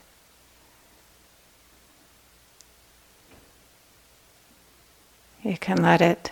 You 5.50 5.58
can 5.58 5.82
let 5.82 6.00
it 6.00 6.30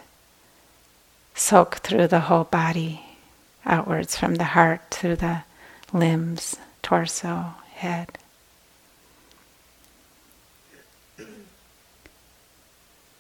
soak 1.35 1.79
through 1.79 2.07
the 2.07 2.21
whole 2.21 2.45
body, 2.45 3.01
outwards 3.67 4.17
from 4.17 4.37
the 4.37 4.45
heart 4.45 4.81
through 4.93 5.17
the 5.17 5.43
limbs, 5.93 6.55
torso, 6.83 7.55
head. 7.73 8.17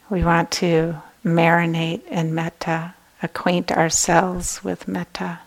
We 0.08 0.22
want 0.22 0.52
to 0.62 1.02
marinate 1.24 2.06
in 2.06 2.32
metta, 2.32 2.94
acquaint 3.20 3.72
ourselves 3.72 4.62
with 4.62 4.86
metta. 4.86 5.40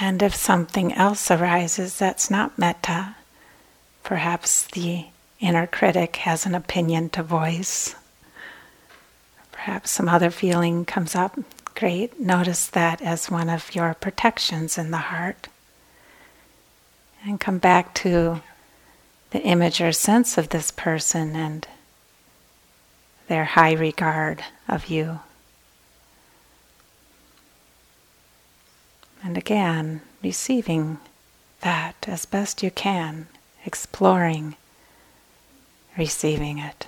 And 0.00 0.22
if 0.22 0.34
something 0.34 0.92
else 0.92 1.28
arises 1.28 1.98
that's 1.98 2.30
not 2.30 2.56
metta, 2.56 3.16
perhaps 4.04 4.64
the 4.68 5.06
inner 5.40 5.66
critic 5.66 6.16
has 6.16 6.46
an 6.46 6.54
opinion 6.54 7.08
to 7.10 7.22
voice. 7.24 7.96
Perhaps 9.50 9.90
some 9.90 10.08
other 10.08 10.30
feeling 10.30 10.84
comes 10.84 11.16
up. 11.16 11.36
Great. 11.74 12.20
Notice 12.20 12.68
that 12.68 13.02
as 13.02 13.30
one 13.30 13.48
of 13.50 13.74
your 13.74 13.94
protections 13.94 14.78
in 14.78 14.92
the 14.92 14.98
heart. 14.98 15.48
And 17.24 17.40
come 17.40 17.58
back 17.58 17.92
to 17.94 18.40
the 19.30 19.40
image 19.42 19.80
or 19.80 19.90
sense 19.90 20.38
of 20.38 20.50
this 20.50 20.70
person 20.70 21.34
and 21.34 21.66
their 23.26 23.44
high 23.44 23.72
regard 23.72 24.44
of 24.68 24.86
you. 24.86 25.18
And 29.22 29.36
again, 29.36 30.00
receiving 30.22 30.98
that 31.60 31.96
as 32.06 32.24
best 32.24 32.62
you 32.62 32.70
can, 32.70 33.26
exploring, 33.64 34.54
receiving 35.96 36.58
it. 36.58 36.86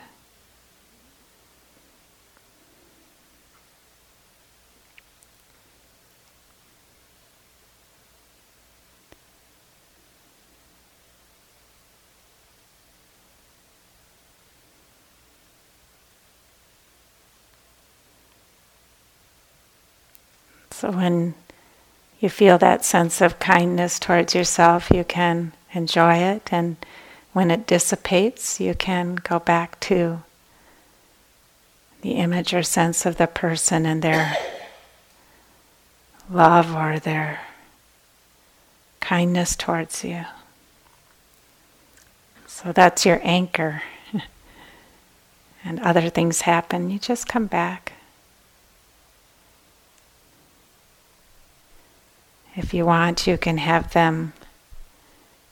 So 20.70 20.90
when 20.90 21.34
you 22.20 22.28
feel 22.28 22.58
that 22.58 22.84
sense 22.84 23.22
of 23.22 23.38
kindness 23.38 23.98
towards 23.98 24.34
yourself, 24.34 24.90
you 24.90 25.04
can 25.04 25.52
enjoy 25.72 26.16
it. 26.16 26.52
And 26.52 26.76
when 27.32 27.50
it 27.50 27.66
dissipates, 27.66 28.60
you 28.60 28.74
can 28.74 29.14
go 29.14 29.38
back 29.38 29.80
to 29.80 30.22
the 32.02 32.12
image 32.12 32.52
or 32.52 32.62
sense 32.62 33.06
of 33.06 33.16
the 33.16 33.26
person 33.26 33.86
and 33.86 34.02
their 34.02 34.36
love 36.30 36.74
or 36.74 36.98
their 36.98 37.40
kindness 39.00 39.56
towards 39.56 40.04
you. 40.04 40.24
So 42.46 42.72
that's 42.72 43.06
your 43.06 43.20
anchor. 43.22 43.82
and 45.64 45.80
other 45.80 46.10
things 46.10 46.42
happen, 46.42 46.90
you 46.90 46.98
just 46.98 47.26
come 47.26 47.46
back. 47.46 47.94
If 52.60 52.74
you 52.74 52.84
want, 52.84 53.26
you 53.26 53.38
can 53.38 53.56
have 53.56 53.94
them 53.94 54.34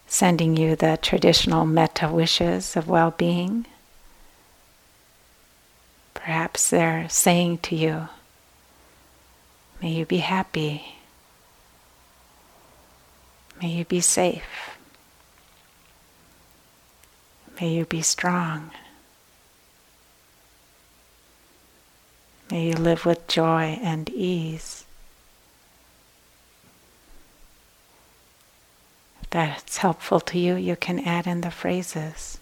sending 0.07 0.59
you 0.59 0.77
the 0.77 0.99
traditional 1.01 1.65
metta 1.65 2.07
wishes 2.09 2.77
of 2.77 2.87
well 2.87 3.13
being. 3.13 3.65
Perhaps 6.13 6.69
they're 6.69 7.09
saying 7.09 7.59
to 7.63 7.75
you, 7.75 8.09
May 9.81 9.89
you 9.89 10.05
be 10.05 10.19
happy. 10.19 10.97
May 13.63 13.69
you 13.69 13.87
be 13.87 14.03
safe. 14.03 14.77
May 17.59 17.71
you 17.71 17.87
be 17.87 18.03
strong. 18.03 18.71
May 22.51 22.67
you 22.67 22.75
live 22.75 23.07
with 23.07 23.27
joy 23.29 23.81
and 23.83 24.11
ease. 24.11 24.78
That's 29.31 29.79
helpful 29.79 30.21
to 30.21 30.39
you, 30.39 30.55
you 30.55 30.77
can 30.77 31.01
add 31.01 31.27
in 31.27 31.43
the 31.43 31.51
phrases. 31.51 32.39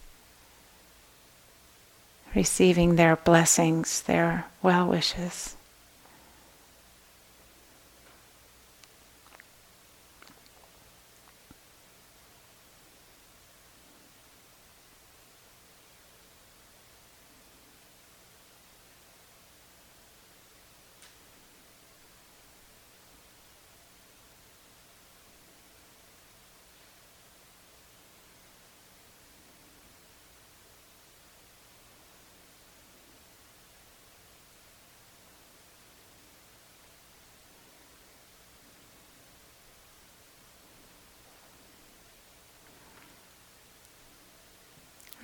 Receiving 2.35 2.97
their 2.97 3.17
blessings, 3.17 4.03
their 4.03 4.45
well 4.63 4.87
wishes. 4.87 5.56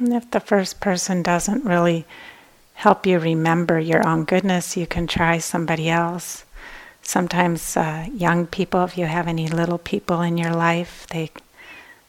And 0.03 0.13
if 0.13 0.29
the 0.33 0.41
first 0.41 0.81
person 0.81 1.23
doesn't 1.23 1.65
really 1.65 2.05
help 2.75 3.07
you 3.07 3.21
remember 3.21 3.79
your 3.79 4.05
own 4.05 4.25
goodness, 4.25 4.77
you 4.77 4.85
can 4.85 5.07
try 5.07 5.39
somebody 5.39 5.89
else. 5.89 6.45
Sometimes 7.03 7.77
uh, 7.77 8.09
young 8.13 8.49
people, 8.49 8.83
if 8.83 8.99
you 8.99 9.07
have 9.07 9.29
any 9.29 9.47
little 9.47 9.79
people 9.79 10.21
in 10.21 10.37
your 10.37 10.53
life, 10.53 11.07
they 11.13 11.31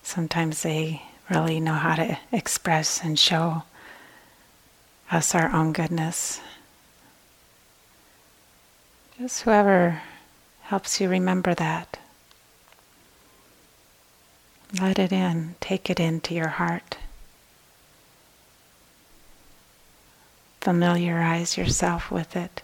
sometimes 0.01 0.63
they 0.63 1.03
really 1.29 1.60
know 1.60 1.75
how 1.75 1.93
to 1.93 2.17
express 2.32 3.03
and 3.03 3.19
show 3.19 3.62
us 5.12 5.36
our 5.36 5.53
own 5.53 5.71
goodness. 5.71 6.41
Just 9.19 9.43
whoever 9.43 10.01
helps 10.63 10.99
you 10.99 11.10
remember 11.10 11.53
that. 11.53 11.99
Let 14.82 14.97
it 14.97 15.12
in, 15.12 15.53
take 15.60 15.91
it 15.91 15.99
into 15.99 16.34
your 16.34 16.47
heart. 16.47 16.97
Familiarize 20.63 21.58
yourself 21.58 22.10
with 22.10 22.38
it. 22.38 22.62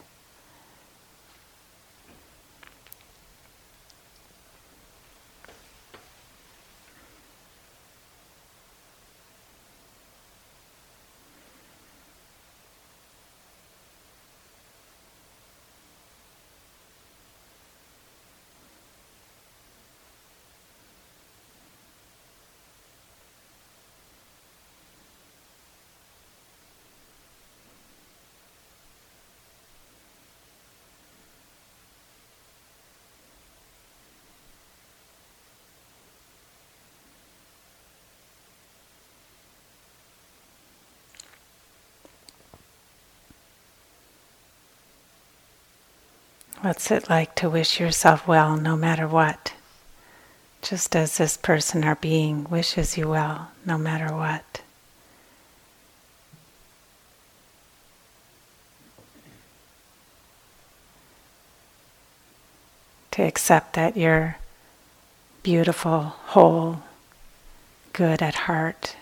What's 46.61 46.91
it 46.91 47.09
like 47.09 47.35
to 47.35 47.49
wish 47.49 47.79
yourself 47.79 48.27
well 48.27 48.57
no 48.57 48.75
matter 48.75 49.07
what? 49.07 49.53
Just 50.61 50.93
as 50.93 51.17
this 51.17 51.37
person 51.37 51.85
or 51.85 51.95
being 51.95 52.43
wishes 52.49 52.97
you 52.97 53.07
well 53.07 53.51
no 53.65 53.77
matter 53.77 54.13
what. 54.13 54.61
To 63.11 63.21
accept 63.23 63.73
that 63.73 63.95
you're 63.95 64.35
beautiful, 65.43 66.01
whole, 66.01 66.81
good 67.93 68.21
at 68.21 68.35
heart. 68.35 68.97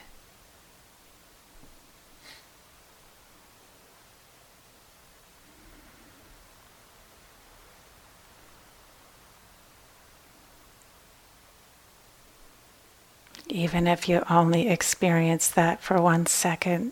Even 13.50 13.88
if 13.88 14.10
you 14.10 14.24
only 14.30 14.68
experience 14.68 15.48
that 15.48 15.82
for 15.82 16.02
one 16.02 16.26
second 16.26 16.92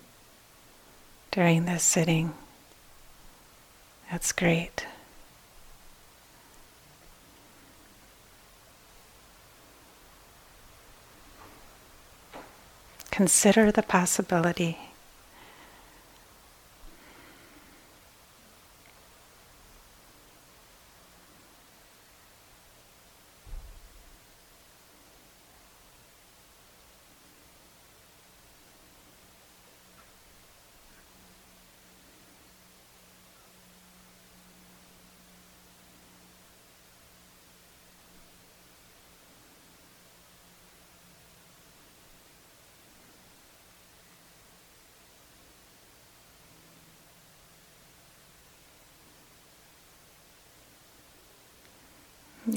during 1.31 1.65
this 1.65 1.83
sitting. 1.83 2.33
That's 4.11 4.31
great. 4.31 4.85
Consider 13.11 13.71
the 13.71 13.83
possibility 13.83 14.84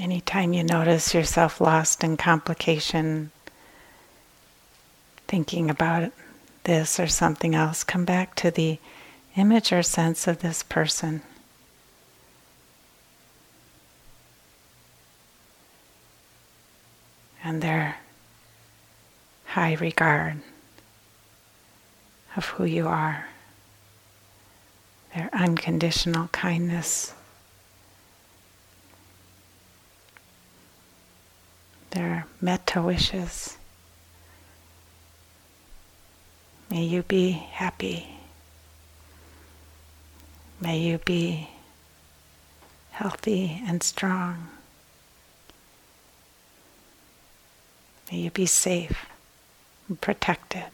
Anytime 0.00 0.52
you 0.52 0.62
notice 0.62 1.12
yourself 1.12 1.60
lost 1.60 2.04
in 2.04 2.16
complication, 2.16 3.32
thinking 5.26 5.68
about 5.68 6.12
this 6.62 7.00
or 7.00 7.08
something 7.08 7.56
else, 7.56 7.82
come 7.82 8.04
back 8.04 8.36
to 8.36 8.52
the 8.52 8.78
image 9.36 9.72
or 9.72 9.82
sense 9.82 10.28
of 10.28 10.38
this 10.38 10.62
person. 10.62 11.22
And 17.42 17.60
their 17.60 17.96
high 19.46 19.74
regard 19.74 20.42
of 22.36 22.44
who 22.46 22.64
you 22.64 22.86
are, 22.86 23.26
their 25.12 25.28
unconditional 25.32 26.28
kindness. 26.28 27.14
Their 31.98 32.26
metta 32.40 32.80
wishes. 32.80 33.58
May 36.70 36.84
you 36.84 37.02
be 37.02 37.32
happy. 37.32 38.06
May 40.60 40.78
you 40.78 40.98
be 40.98 41.48
healthy 42.92 43.60
and 43.66 43.82
strong. 43.82 44.46
May 48.12 48.18
you 48.18 48.30
be 48.30 48.46
safe 48.46 49.06
and 49.88 50.00
protected 50.00 50.66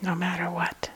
no 0.00 0.14
matter 0.14 0.50
what. 0.50 0.88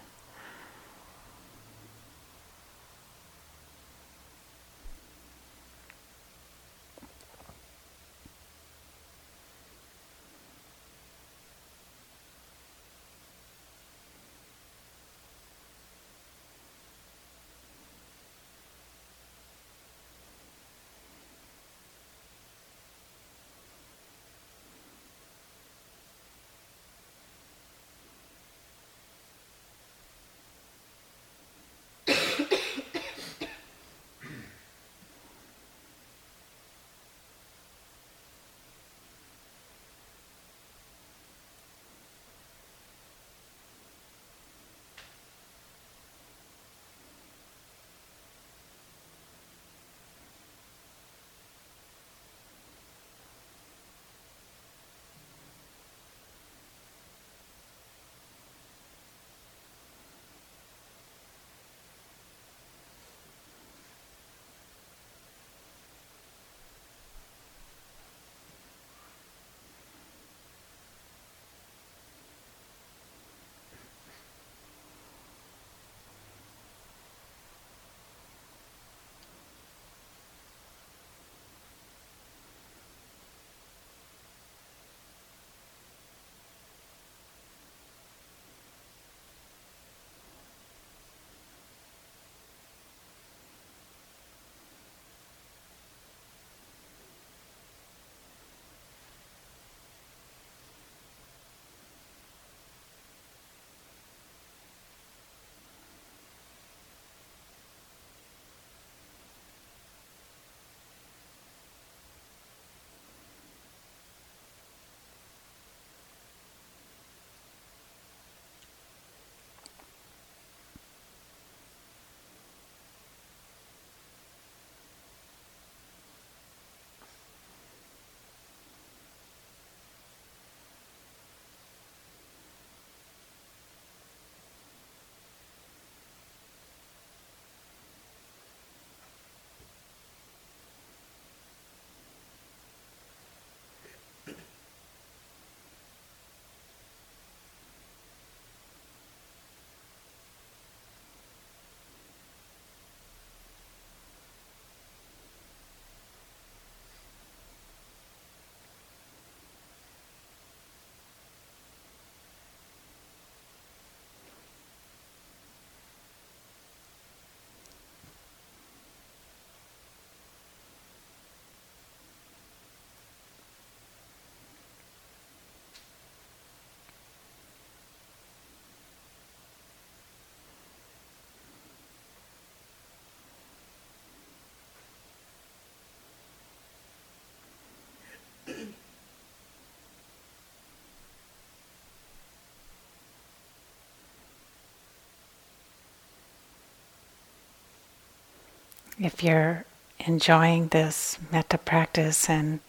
If 199.00 199.22
you're 199.22 199.64
enjoying 200.00 200.68
this 200.68 201.18
metta 201.32 201.58
practice 201.58 202.28
and 202.28 202.60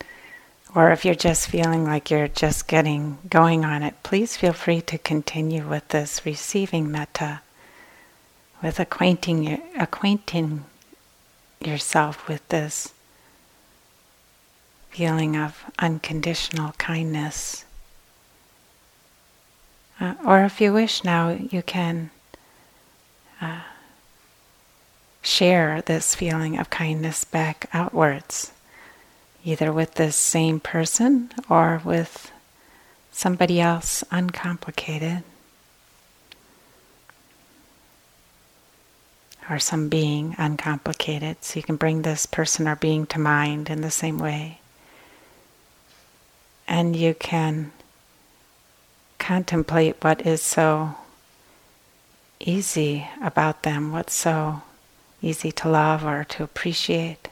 or 0.73 0.91
if 0.91 1.05
you're 1.05 1.15
just 1.15 1.47
feeling 1.47 1.85
like 1.85 2.11
you're 2.11 2.27
just 2.27 2.67
getting 2.67 3.17
going 3.29 3.63
on 3.63 3.81
it, 3.81 3.95
please 4.03 4.35
feel 4.35 4.51
free 4.51 4.81
to 4.81 4.97
continue 4.97 5.65
with 5.65 5.87
this 5.87 6.25
receiving 6.25 6.91
metta, 6.91 7.39
with 8.61 8.77
acquainting 8.79 9.61
acquainting 9.79 10.65
yourself 11.61 12.27
with 12.27 12.47
this 12.49 12.93
feeling 14.89 15.37
of 15.37 15.63
unconditional 15.79 16.73
kindness. 16.73 17.63
Uh, 19.99 20.15
or 20.25 20.43
if 20.43 20.59
you 20.59 20.73
wish 20.73 21.05
now, 21.05 21.29
you 21.29 21.61
can 21.61 22.09
uh, 23.39 23.61
share 25.25 25.81
this 25.81 26.13
feeling 26.15 26.57
of 26.59 26.69
kindness 26.69 27.23
back 27.23 27.67
outwards, 27.73 28.51
either 29.43 29.73
with 29.73 29.95
this 29.95 30.15
same 30.15 30.59
person 30.59 31.31
or 31.49 31.81
with 31.83 32.31
somebody 33.11 33.59
else 33.59 34.03
uncomplicated 34.11 35.23
or 39.49 39.59
some 39.59 39.89
being 39.89 40.35
uncomplicated. 40.37 41.43
So 41.43 41.59
you 41.59 41.63
can 41.63 41.75
bring 41.75 42.01
this 42.01 42.25
person 42.25 42.67
or 42.67 42.75
being 42.75 43.05
to 43.07 43.19
mind 43.19 43.69
in 43.69 43.81
the 43.81 43.91
same 43.91 44.17
way. 44.17 44.59
And 46.67 46.95
you 46.95 47.13
can 47.13 47.71
contemplate 49.19 50.03
what 50.03 50.25
is 50.25 50.41
so 50.41 50.95
easy 52.39 53.07
about 53.21 53.63
them, 53.63 53.91
what's 53.91 54.13
so 54.13 54.61
easy 55.25 55.51
to 55.51 55.69
love 55.69 56.05
or 56.05 56.23
to 56.23 56.43
appreciate. 56.43 57.29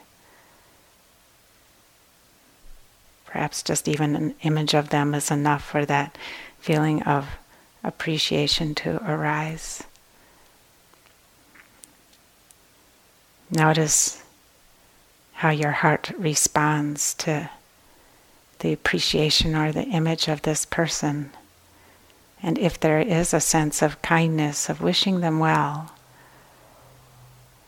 Perhaps 3.26 3.62
just 3.62 3.88
even 3.88 4.16
an 4.16 4.34
image 4.42 4.74
of 4.74 4.90
them 4.90 5.14
is 5.14 5.30
enough 5.30 5.64
for 5.64 5.84
that 5.86 6.16
feeling 6.58 7.02
of 7.02 7.28
appreciation 7.82 8.74
to 8.74 8.96
arise. 9.08 9.84
Notice 13.50 14.22
how 15.34 15.50
your 15.50 15.72
heart 15.72 16.10
responds 16.16 17.14
to 17.14 17.50
the 18.60 18.72
appreciation 18.72 19.54
or 19.54 19.72
the 19.72 19.84
image 19.84 20.28
of 20.28 20.42
this 20.42 20.64
person. 20.64 21.30
And 22.42 22.58
if 22.58 22.78
there 22.80 23.00
is 23.00 23.34
a 23.34 23.40
sense 23.40 23.82
of 23.82 24.00
kindness, 24.00 24.68
of 24.68 24.80
wishing 24.80 25.20
them 25.20 25.38
well, 25.38 25.92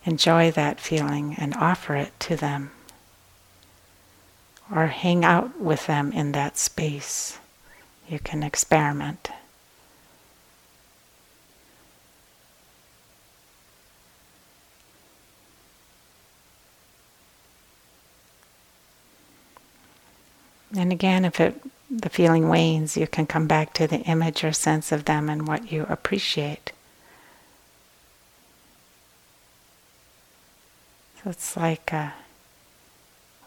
enjoy 0.06 0.50
that 0.52 0.80
feeling 0.80 1.34
and 1.36 1.54
offer 1.56 1.96
it 1.96 2.18
to 2.20 2.36
them. 2.36 2.70
Or 4.74 4.86
hang 4.86 5.24
out 5.24 5.60
with 5.60 5.86
them 5.86 6.12
in 6.12 6.32
that 6.32 6.56
space. 6.56 7.38
You 8.08 8.18
can 8.18 8.42
experiment. 8.42 9.30
And 20.76 20.92
again, 20.92 21.24
if 21.24 21.40
it, 21.40 21.60
the 21.90 22.10
feeling 22.10 22.48
wanes, 22.48 22.96
you 22.96 23.06
can 23.06 23.26
come 23.26 23.46
back 23.46 23.72
to 23.74 23.86
the 23.86 24.00
image 24.00 24.44
or 24.44 24.52
sense 24.52 24.92
of 24.92 25.04
them 25.04 25.28
and 25.28 25.48
what 25.48 25.72
you 25.72 25.86
appreciate. 25.88 26.72
So 31.26 31.30
it's 31.30 31.56
like 31.56 31.92
uh, 31.92 32.10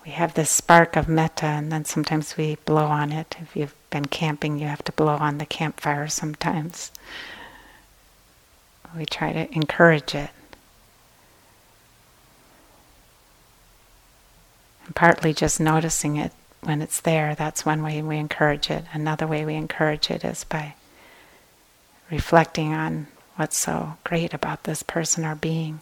we 0.04 0.12
have 0.12 0.34
this 0.34 0.50
spark 0.50 0.98
of 0.98 1.08
metta, 1.08 1.46
and 1.46 1.72
then 1.72 1.86
sometimes 1.86 2.36
we 2.36 2.56
blow 2.66 2.84
on 2.84 3.14
it. 3.14 3.38
If 3.40 3.56
you've 3.56 3.74
been 3.90 4.04
camping, 4.04 4.60
you 4.60 4.68
have 4.68 4.84
to 4.84 4.92
blow 4.92 5.16
on 5.16 5.38
the 5.38 5.46
campfire 5.46 6.10
sometimes. 6.10 6.92
We 8.98 9.06
try 9.06 9.32
to 9.32 9.56
encourage 9.56 10.14
it. 10.14 10.32
And 14.86 14.94
partly 14.94 15.34
just 15.34 15.62
noticing 15.62 16.18
it 16.18 16.34
when 16.60 16.82
it's 16.82 17.00
there, 17.00 17.34
that's 17.34 17.66
one 17.66 17.82
way 17.82 18.02
we 18.02 18.18
encourage 18.18 18.70
it. 18.70 18.84
Another 18.92 19.26
way 19.26 19.46
we 19.46 19.56
encourage 19.56 20.12
it 20.12 20.26
is 20.26 20.44
by 20.44 20.74
reflecting 22.12 22.74
on 22.74 23.08
what's 23.38 23.58
so 23.58 23.94
great 24.04 24.34
about 24.34 24.66
this 24.66 24.84
person 24.84 25.24
or 25.24 25.36
being. 25.36 25.82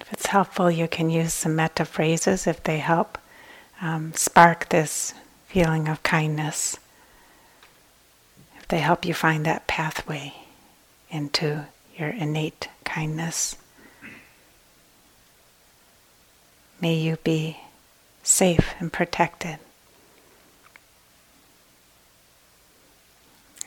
If 0.00 0.12
it's 0.12 0.21
helpful, 0.32 0.70
you 0.70 0.88
can 0.88 1.10
use 1.10 1.34
some 1.34 1.54
metta 1.54 1.84
phrases 1.84 2.46
if 2.46 2.62
they 2.62 2.78
help 2.78 3.18
um, 3.82 4.14
spark 4.14 4.70
this 4.70 5.12
feeling 5.46 5.88
of 5.88 6.02
kindness. 6.02 6.78
If 8.56 8.66
they 8.68 8.78
help 8.78 9.04
you 9.04 9.12
find 9.12 9.44
that 9.44 9.66
pathway 9.66 10.32
into 11.10 11.66
your 11.98 12.08
innate 12.08 12.68
kindness. 12.82 13.56
May 16.80 16.94
you 16.94 17.18
be 17.22 17.58
safe 18.22 18.74
and 18.80 18.90
protected. 18.90 19.58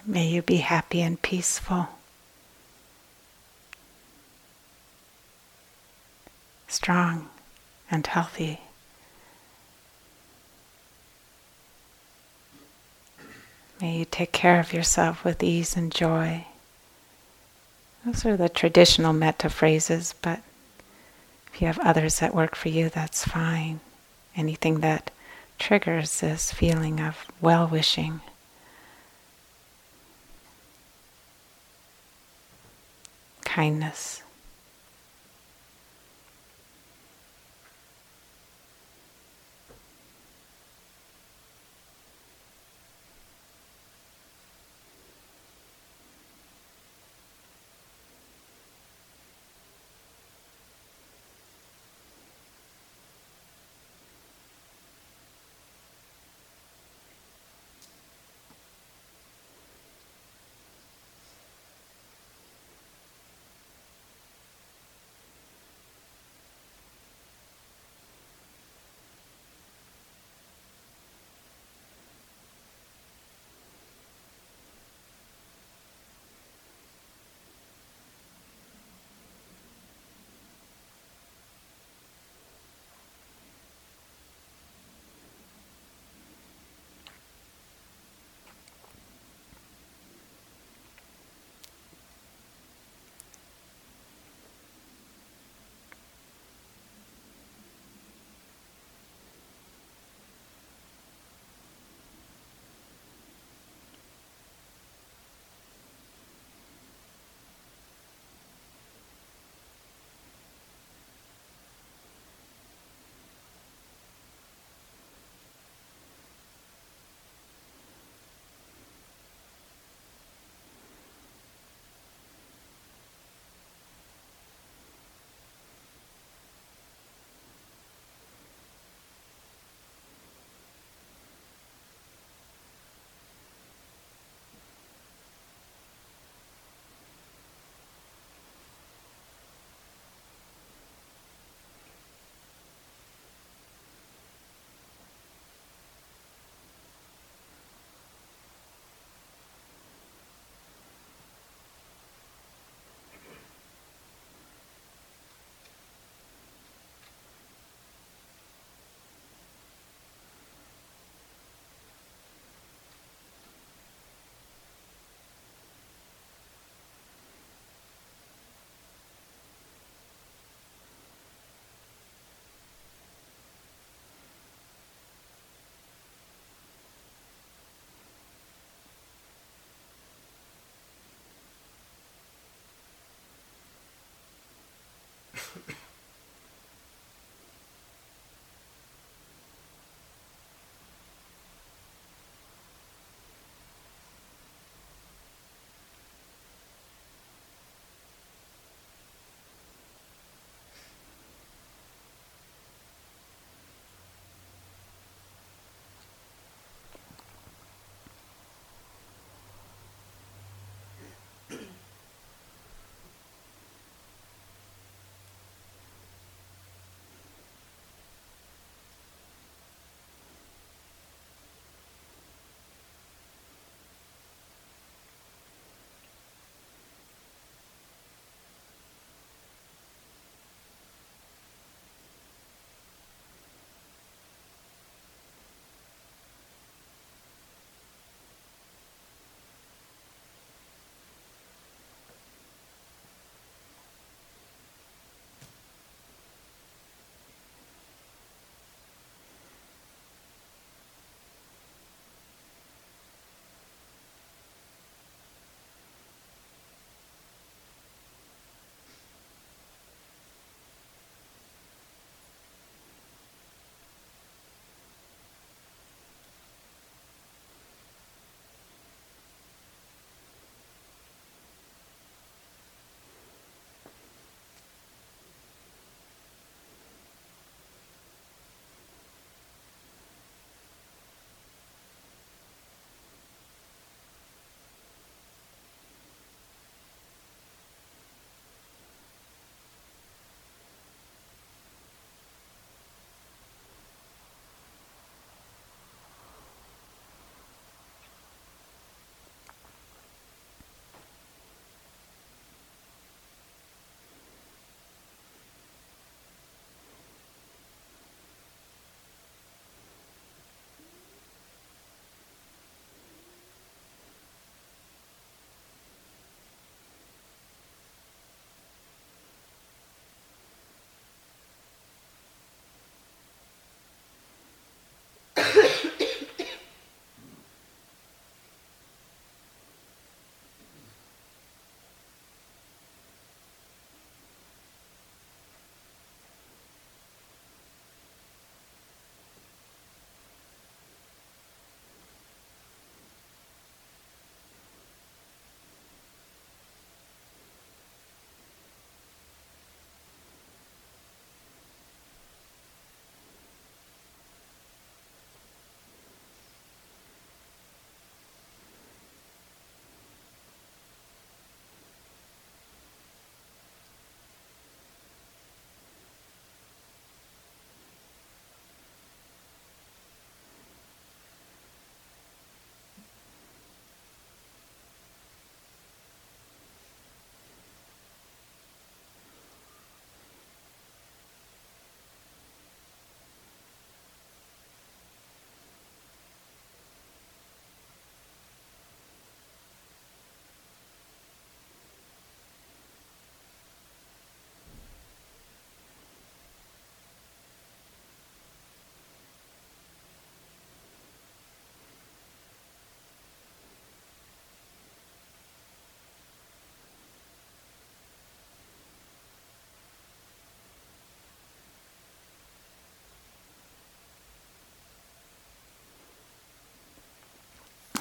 May 0.04 0.28
you 0.28 0.42
be 0.42 0.58
happy 0.58 1.02
and 1.02 1.22
peaceful. 1.22 1.90
Strong 6.76 7.30
and 7.90 8.06
healthy. 8.06 8.60
May 13.82 13.98
you 14.00 14.06
take 14.06 14.32
care 14.32 14.60
of 14.60 14.74
yourself 14.74 15.24
with 15.24 15.42
ease 15.44 15.76
and 15.76 15.92
joy. 15.92 16.46
Those 18.06 18.26
are 18.26 18.38
the 18.38 18.50
traditional 18.50 19.14
metta 19.14 19.50
phrases, 19.50 20.14
but 20.22 20.42
if 21.52 21.62
you 21.62 21.68
have 21.68 21.80
others 21.80 22.20
that 22.20 22.36
work 22.36 22.56
for 22.56 22.70
you, 22.70 22.90
that's 22.90 23.26
fine. 23.26 23.80
Anything 24.36 24.82
that 24.82 25.12
triggers 25.58 26.20
this 26.20 26.52
feeling 26.52 27.00
of 27.00 27.26
well 27.42 27.68
wishing. 27.68 28.20
Kindness. 33.44 34.25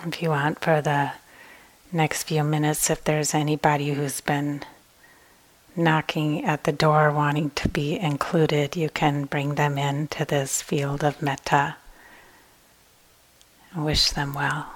If 0.07 0.23
you 0.23 0.31
want, 0.31 0.61
for 0.61 0.81
the 0.81 1.13
next 1.91 2.25
few 2.25 2.45
minutes, 2.45 2.91
if 2.91 3.03
there's 3.05 3.35
anybody 3.35 3.95
who's 3.95 4.21
been 4.21 4.63
knocking 5.75 6.45
at 6.45 6.65
the 6.65 6.73
door 6.73 7.11
wanting 7.11 7.51
to 7.51 7.69
be 7.69 7.99
included, 7.99 8.77
you 8.77 8.91
can 8.91 9.25
bring 9.25 9.55
them 9.55 9.79
into 9.79 10.25
this 10.25 10.63
field 10.63 11.03
of 11.03 11.23
metta 11.23 11.77
wish 13.77 14.11
them 14.11 14.35
well. 14.35 14.67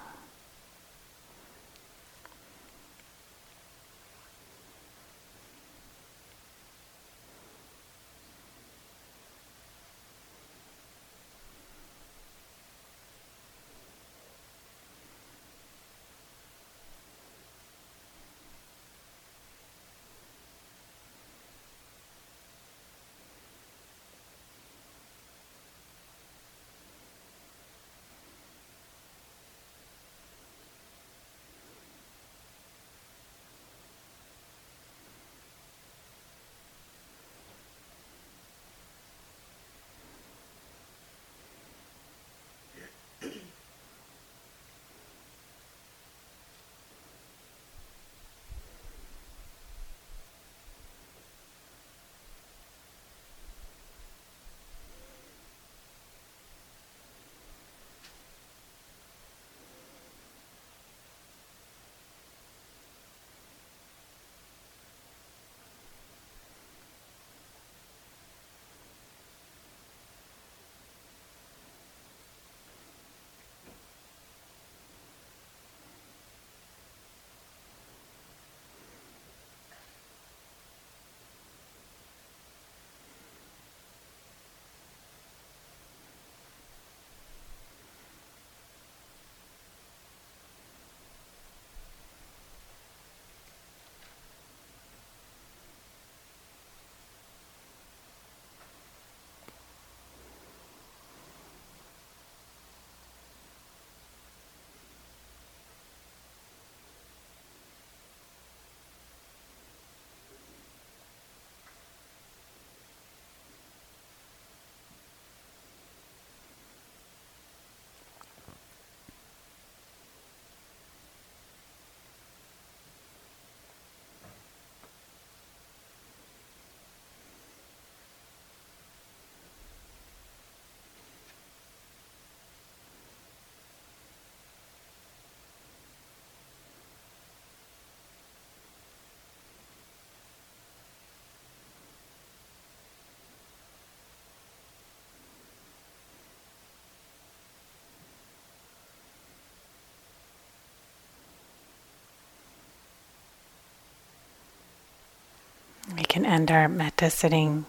Can 156.08 156.24
end 156.24 156.50
our 156.50 156.68
metta 156.68 157.10
sitting 157.10 157.66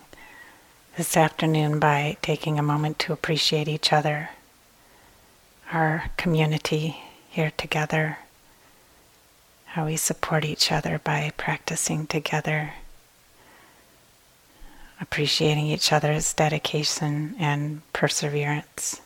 this 0.96 1.18
afternoon 1.18 1.78
by 1.78 2.18
taking 2.22 2.58
a 2.58 2.64
moment 2.64 2.98
to 2.98 3.12
appreciate 3.12 3.68
each 3.68 3.92
other, 3.92 4.30
our 5.72 6.06
community 6.16 6.98
here 7.30 7.52
together, 7.58 8.18
how 9.66 9.86
we 9.86 9.98
support 9.98 10.46
each 10.46 10.72
other 10.72 11.00
by 11.04 11.32
practicing 11.36 12.08
together, 12.08 12.74
appreciating 15.02 15.68
each 15.68 15.92
other's 15.92 16.34
dedication 16.34 17.36
and 17.38 17.82
perseverance, 17.92 19.02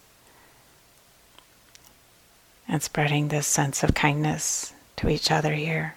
and 2.67 2.83
spreading 2.83 3.27
this 3.27 3.47
sense 3.47 3.83
of 3.83 3.95
kindness 3.95 4.73
to 4.95 5.09
each 5.09 5.31
other 5.31 5.53
here 5.53 5.95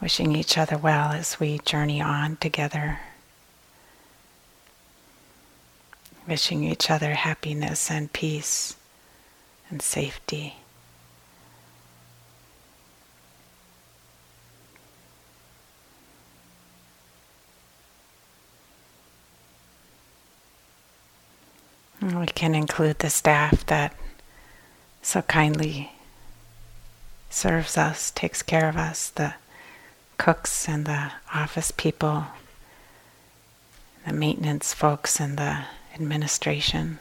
wishing 0.00 0.34
each 0.34 0.56
other 0.56 0.78
well 0.78 1.12
as 1.12 1.38
we 1.38 1.58
journey 1.58 2.00
on 2.00 2.36
together, 2.36 3.00
wishing 6.26 6.64
each 6.64 6.90
other 6.90 7.14
happiness 7.14 7.90
and 7.90 8.12
peace 8.12 8.76
and 9.70 9.82
safety. 9.82 10.56
we 22.02 22.26
can 22.26 22.54
include 22.54 22.98
the 23.00 23.10
staff 23.10 23.64
that 23.66 23.94
so 25.02 25.22
kindly 25.22 25.92
serves 27.28 27.76
us, 27.76 28.10
takes 28.10 28.42
care 28.42 28.68
of 28.68 28.76
us, 28.76 29.10
the 29.10 29.34
cooks 30.20 30.68
and 30.68 30.84
the 30.84 31.10
office 31.34 31.70
people, 31.70 32.26
the 34.06 34.12
maintenance 34.12 34.74
folks 34.74 35.18
and 35.18 35.38
the 35.38 35.64
administration. 35.94 36.98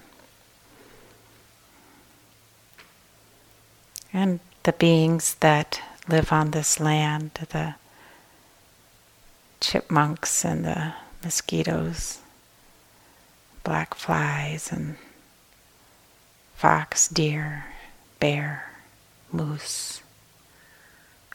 And 4.13 4.39
the 4.63 4.71
beings 4.71 5.35
that 5.41 5.81
live 6.07 6.31
on 6.31 6.51
this 6.51 6.79
land, 6.79 7.31
the 7.49 7.75
chipmunks 9.59 10.45
and 10.45 10.63
the 10.63 10.93
mosquitoes, 11.21 12.19
black 13.65 13.95
flies 13.95 14.71
and 14.71 14.95
fox, 16.55 17.09
deer, 17.09 17.65
bear, 18.21 18.71
moose 19.29 19.98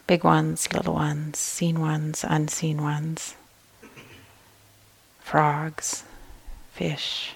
big 0.07 0.25
ones, 0.25 0.73
little 0.73 0.95
ones, 0.95 1.39
seen 1.39 1.81
ones, 1.81 2.25
unseen 2.29 2.83
ones, 2.83 3.35
frogs, 5.21 6.05
fish, 6.73 7.35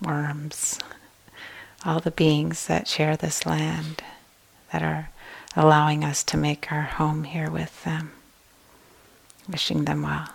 worms, 0.00 0.78
all 1.84 2.00
the 2.00 2.10
beings 2.10 2.66
that 2.66 2.86
share 2.86 3.16
this 3.16 3.44
land 3.44 4.02
that 4.72 4.82
are 4.82 5.10
allowing 5.56 6.04
us 6.04 6.22
to 6.24 6.36
make 6.36 6.70
our 6.70 6.82
home 6.82 7.24
here 7.24 7.50
with 7.50 7.82
them. 7.84 8.12
Wishing 9.48 9.84
them 9.84 10.02
well. 10.02 10.28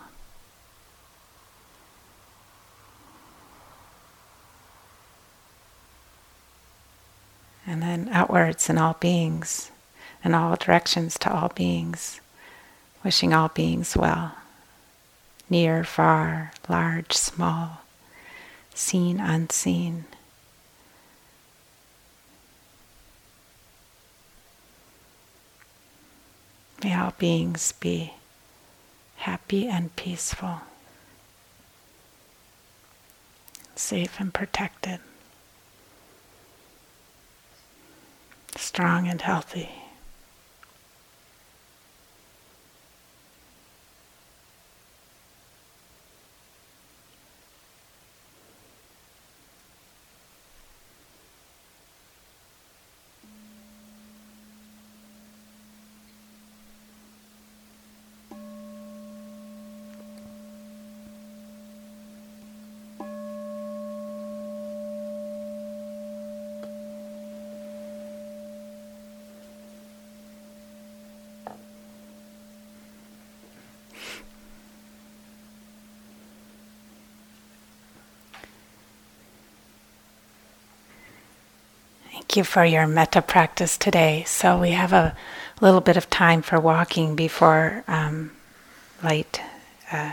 And 7.66 7.82
then 7.82 8.08
outwards 8.12 8.68
in 8.68 8.78
all 8.78 8.96
beings 9.00 9.70
in 10.24 10.34
all 10.34 10.56
directions 10.56 11.18
to 11.18 11.32
all 11.32 11.48
beings, 11.50 12.20
wishing 13.04 13.32
all 13.32 13.48
beings 13.48 13.96
well, 13.96 14.34
near, 15.48 15.84
far, 15.84 16.52
large, 16.68 17.12
small, 17.12 17.82
seen, 18.74 19.20
unseen. 19.20 20.04
May 26.82 26.94
all 26.94 27.12
beings 27.18 27.72
be 27.72 28.14
happy 29.16 29.66
and 29.66 29.94
peaceful, 29.96 30.60
safe 33.74 34.20
and 34.20 34.32
protected, 34.32 35.00
strong 38.56 39.08
and 39.08 39.20
healthy. 39.20 39.77
Thank 82.28 82.36
you 82.36 82.44
for 82.44 82.62
your 82.62 82.86
metta 82.86 83.22
practice 83.22 83.78
today. 83.78 84.22
So, 84.26 84.60
we 84.60 84.72
have 84.72 84.92
a 84.92 85.16
little 85.62 85.80
bit 85.80 85.96
of 85.96 86.10
time 86.10 86.42
for 86.42 86.60
walking 86.60 87.16
before 87.16 87.84
um, 87.88 88.32
light 89.02 89.40
uh, 89.90 90.12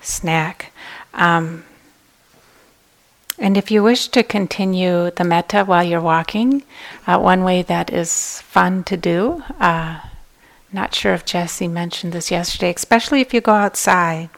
snack. 0.00 0.70
Um, 1.12 1.64
and 3.36 3.56
if 3.56 3.72
you 3.72 3.82
wish 3.82 4.06
to 4.06 4.22
continue 4.22 5.10
the 5.10 5.24
metta 5.24 5.64
while 5.64 5.82
you're 5.82 6.00
walking, 6.00 6.62
uh, 7.04 7.18
one 7.18 7.42
way 7.42 7.62
that 7.62 7.92
is 7.92 8.40
fun 8.42 8.84
to 8.84 8.96
do, 8.96 9.42
uh, 9.58 9.98
not 10.72 10.94
sure 10.94 11.14
if 11.14 11.24
Jesse 11.24 11.66
mentioned 11.66 12.12
this 12.12 12.30
yesterday, 12.30 12.72
especially 12.72 13.20
if 13.20 13.34
you 13.34 13.40
go 13.40 13.54
outside, 13.54 14.28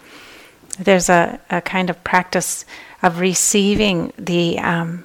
there's 0.78 1.10
a, 1.10 1.40
a 1.50 1.60
kind 1.60 1.90
of 1.90 2.02
practice 2.04 2.64
of 3.02 3.20
receiving 3.20 4.14
the 4.16 4.58
um, 4.60 5.04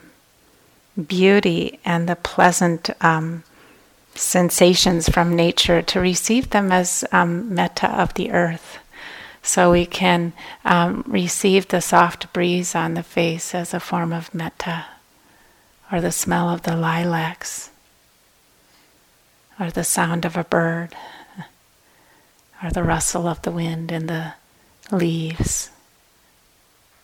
beauty 1.02 1.80
and 1.84 2.08
the 2.08 2.16
pleasant 2.16 2.90
um, 3.02 3.44
sensations 4.16 5.10
from 5.10 5.36
nature 5.36 5.82
to 5.82 6.00
receive 6.00 6.52
them 6.52 6.72
as 6.72 7.04
um, 7.12 7.54
metta 7.54 7.90
of 7.90 8.14
the 8.14 8.32
earth. 8.32 8.78
So 9.42 9.72
we 9.72 9.86
can 9.86 10.34
um, 10.64 11.04
receive 11.08 11.68
the 11.68 11.82
soft 11.82 12.32
breeze 12.32 12.76
on 12.76 12.94
the 12.94 13.04
face 13.04 13.54
as 13.54 13.74
a 13.74 13.80
form 13.80 14.14
of 14.14 14.34
metta, 14.34 14.86
or 15.92 16.00
the 16.00 16.12
smell 16.12 16.50
of 16.50 16.62
the 16.62 16.78
lilacs, 16.78 17.70
or 19.60 19.70
the 19.70 19.84
sound 19.84 20.24
of 20.24 20.38
a 20.38 20.46
bird, 20.46 20.96
or 22.64 22.72
the 22.72 22.84
rustle 22.84 23.28
of 23.28 23.42
the 23.42 23.52
wind 23.52 23.92
in 23.92 24.08
the 24.08 24.36
leaves 24.92 25.72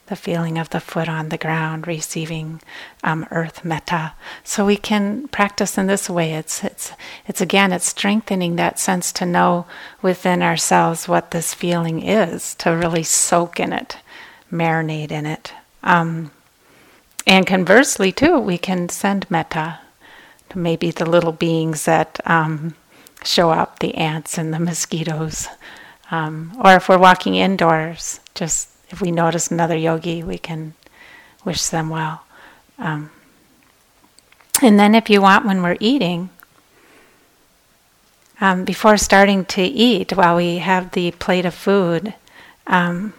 the 0.10 0.16
feeling 0.16 0.57
of 0.57 0.72
the 0.72 0.80
foot 0.80 1.07
on 1.07 1.30
the 1.30 1.38
ground, 1.38 1.88
receiving 1.88 2.60
um, 3.03 3.28
earth 3.30 3.64
metta. 3.64 4.14
So 4.43 4.66
we 4.66 4.76
can 4.76 5.28
practice 5.28 5.78
in 5.78 5.86
this 5.86 6.10
way. 6.10 6.34
It's 6.34 6.64
it's 6.64 6.91
it's 7.28 7.41
again 7.41 7.72
it's 7.72 7.86
strengthening 7.86 8.55
that 8.55 8.80
sense 8.80 9.12
to 9.14 9.26
know 9.26 9.68
within 10.01 10.41
ourselves 10.41 11.07
what 11.07 11.32
this 11.32 11.53
feeling 11.53 12.01
is, 12.01 12.55
to 12.55 12.72
really 12.72 13.03
soak 13.03 13.60
in 13.60 13.72
it, 13.72 13.97
marinate 14.51 15.12
in 15.12 15.28
it. 15.28 15.53
Um, 15.84 16.32
and 17.28 17.45
conversely, 17.45 18.12
too, 18.12 18.39
we 18.39 18.57
can 18.57 18.89
send 18.89 19.30
metta 19.30 19.80
to 20.49 20.57
maybe 20.57 20.89
the 20.89 21.05
little 21.05 21.32
beings 21.32 21.86
that 21.86 22.20
um, 22.26 22.74
show 23.24 23.51
up, 23.51 23.78
the 23.78 23.93
ants 23.93 24.39
and 24.39 24.51
the 24.51 24.60
mosquitoes. 24.60 25.47
Um, 26.10 26.60
or 26.66 26.76
if 26.76 26.89
we're 26.89 26.97
walking 26.97 27.36
indoors, 27.36 28.20
just 28.34 28.70
if 28.90 29.02
we 29.02 29.12
notice 29.12 29.52
another 29.52 29.76
yogi, 29.76 30.24
we 30.24 30.38
can 30.38 30.74
wish 31.46 31.68
them 31.68 31.90
well. 31.90 32.24
Um, 32.78 33.12
and 34.62 34.80
then, 34.80 34.96
if 34.96 35.10
you 35.10 35.22
want, 35.22 35.46
when 35.46 35.64
we're 35.64 35.78
eating, 35.80 36.30
um, 38.42 38.66
before 38.66 38.98
starting 38.98 39.46
to 39.46 39.62
eat, 39.62 40.16
while 40.16 40.36
we 40.36 40.58
have 40.58 40.92
the 40.92 41.12
plate 41.12 41.46
of 41.46 41.54
food, 41.54 42.14
um, 42.68 43.14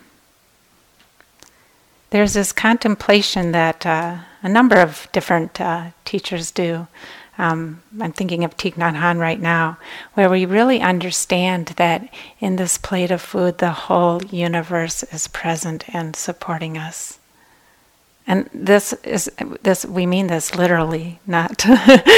there's 2.11 2.35
this 2.35 2.53
contemplation 2.53 3.53
that 3.53 3.87
uh, 3.87 4.19
a 4.43 4.49
number 4.49 4.77
of 4.77 5.09
different 5.13 5.61
uh, 5.61 5.91
teachers 6.05 6.51
do. 6.51 6.89
Um, 7.41 7.83
I'm 7.99 8.13
thinking 8.13 8.45
of 8.45 8.59
Thich 8.59 8.75
Nhat 8.75 9.01
Hanh 9.01 9.19
right 9.19 9.41
now, 9.41 9.79
where 10.13 10.29
we 10.29 10.45
really 10.45 10.83
understand 10.83 11.69
that 11.79 12.07
in 12.39 12.57
this 12.57 12.77
plate 12.77 13.11
of 13.11 13.23
food, 13.23 13.57
the 13.57 13.71
whole 13.71 14.23
universe 14.25 15.03
is 15.05 15.27
present 15.27 15.87
and 15.95 16.15
supporting 16.15 16.77
us. 16.77 17.19
And 18.27 18.51
this 18.53 18.93
is 19.05 19.31
this 19.63 19.87
we 19.87 20.05
mean 20.05 20.27
this 20.27 20.55
literally, 20.55 21.19
not 21.27 21.65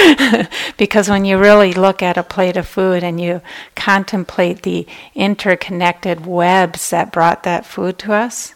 because 0.77 1.09
when 1.09 1.25
you 1.25 1.39
really 1.39 1.73
look 1.73 2.03
at 2.03 2.19
a 2.19 2.25
plate 2.25 2.57
of 2.57 2.67
food 2.67 3.05
and 3.05 3.21
you 3.21 3.43
contemplate 3.77 4.63
the 4.65 4.89
interconnected 5.15 6.27
webs 6.27 6.91
that 6.91 7.13
brought 7.13 7.45
that 7.45 7.65
food 7.65 7.97
to 8.01 8.13
us, 8.13 8.55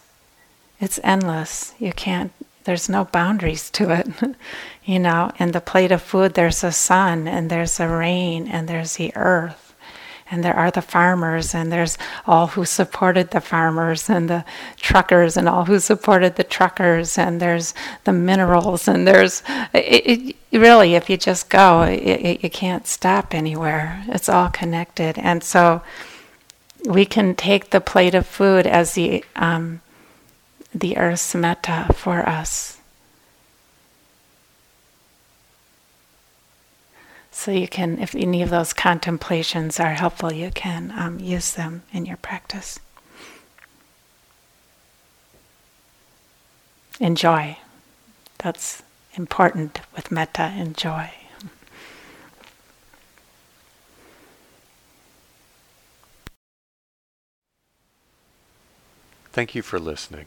it's 0.81 0.99
endless. 1.05 1.75
You 1.79 1.93
can't 1.93 2.33
there's 2.67 2.89
no 2.89 3.05
boundaries 3.05 3.71
to 3.71 3.91
it. 3.91 4.09
you 4.85 4.99
know, 4.99 5.31
in 5.39 5.53
the 5.53 5.61
plate 5.61 5.93
of 5.93 6.03
food, 6.03 6.35
there's 6.35 6.63
a 6.63 6.73
sun, 6.73 7.27
and 7.27 7.49
there's 7.49 7.81
a 7.81 7.89
rain, 7.89 8.49
and 8.49 8.69
there's 8.69 8.97
the 8.97 9.13
earth, 9.17 9.75
and 10.31 10.45
there 10.45 10.55
are 10.55 10.73
the 10.73 10.83
farmers, 10.83 11.55
and 11.55 11.73
there's 11.73 11.97
all 12.27 12.49
who 12.49 12.65
supported 12.65 13.31
the 13.31 13.41
farmers, 13.41 14.11
and 14.11 14.29
the 14.29 14.45
truckers, 14.77 15.37
and 15.37 15.49
all 15.49 15.65
who 15.65 15.79
supported 15.79 16.35
the 16.35 16.45
truckers, 16.45 17.17
and 17.17 17.41
there's 17.41 17.73
the 18.03 18.13
minerals, 18.13 18.89
and 18.89 19.07
there's 19.07 19.45
it, 19.73 20.37
it 20.51 20.59
really, 20.59 20.95
if 20.97 21.09
you 21.09 21.17
just 21.17 21.49
go, 21.49 21.83
it, 21.83 22.43
you 22.43 22.51
can't 22.51 22.87
stop 22.87 23.33
anywhere. 23.33 24.05
It's 24.09 24.29
all 24.29 24.49
connected, 24.49 25.19
and 25.19 25.43
so 25.43 25.83
we 26.85 27.05
can 27.05 27.37
take 27.37 27.71
the 27.71 27.81
plate 27.81 28.15
of 28.15 28.27
food 28.27 28.67
as 28.67 28.95
the 28.95 29.25
um, 29.37 29.81
the 30.79 30.97
earth's 30.97 31.35
metta 31.35 31.93
for 31.95 32.29
us. 32.29 32.79
So 37.31 37.51
you 37.51 37.69
can, 37.69 37.99
if 37.99 38.15
any 38.15 38.43
of 38.43 38.51
those 38.51 38.73
contemplations 38.73 39.79
are 39.79 39.95
helpful, 39.95 40.33
you 40.33 40.51
can 40.51 40.93
um, 40.97 41.21
use 41.21 41.53
them 41.53 41.83
in 41.93 42.07
your 42.07 42.17
practice. 42.17 42.79
Enjoy. 46.99 47.59
That's 48.39 48.83
important 49.15 49.81
with 49.95 50.11
metta, 50.11 50.53
enjoy. 50.57 51.11
Thank 59.33 59.55
you 59.55 59.61
for 59.61 59.79
listening. 59.79 60.27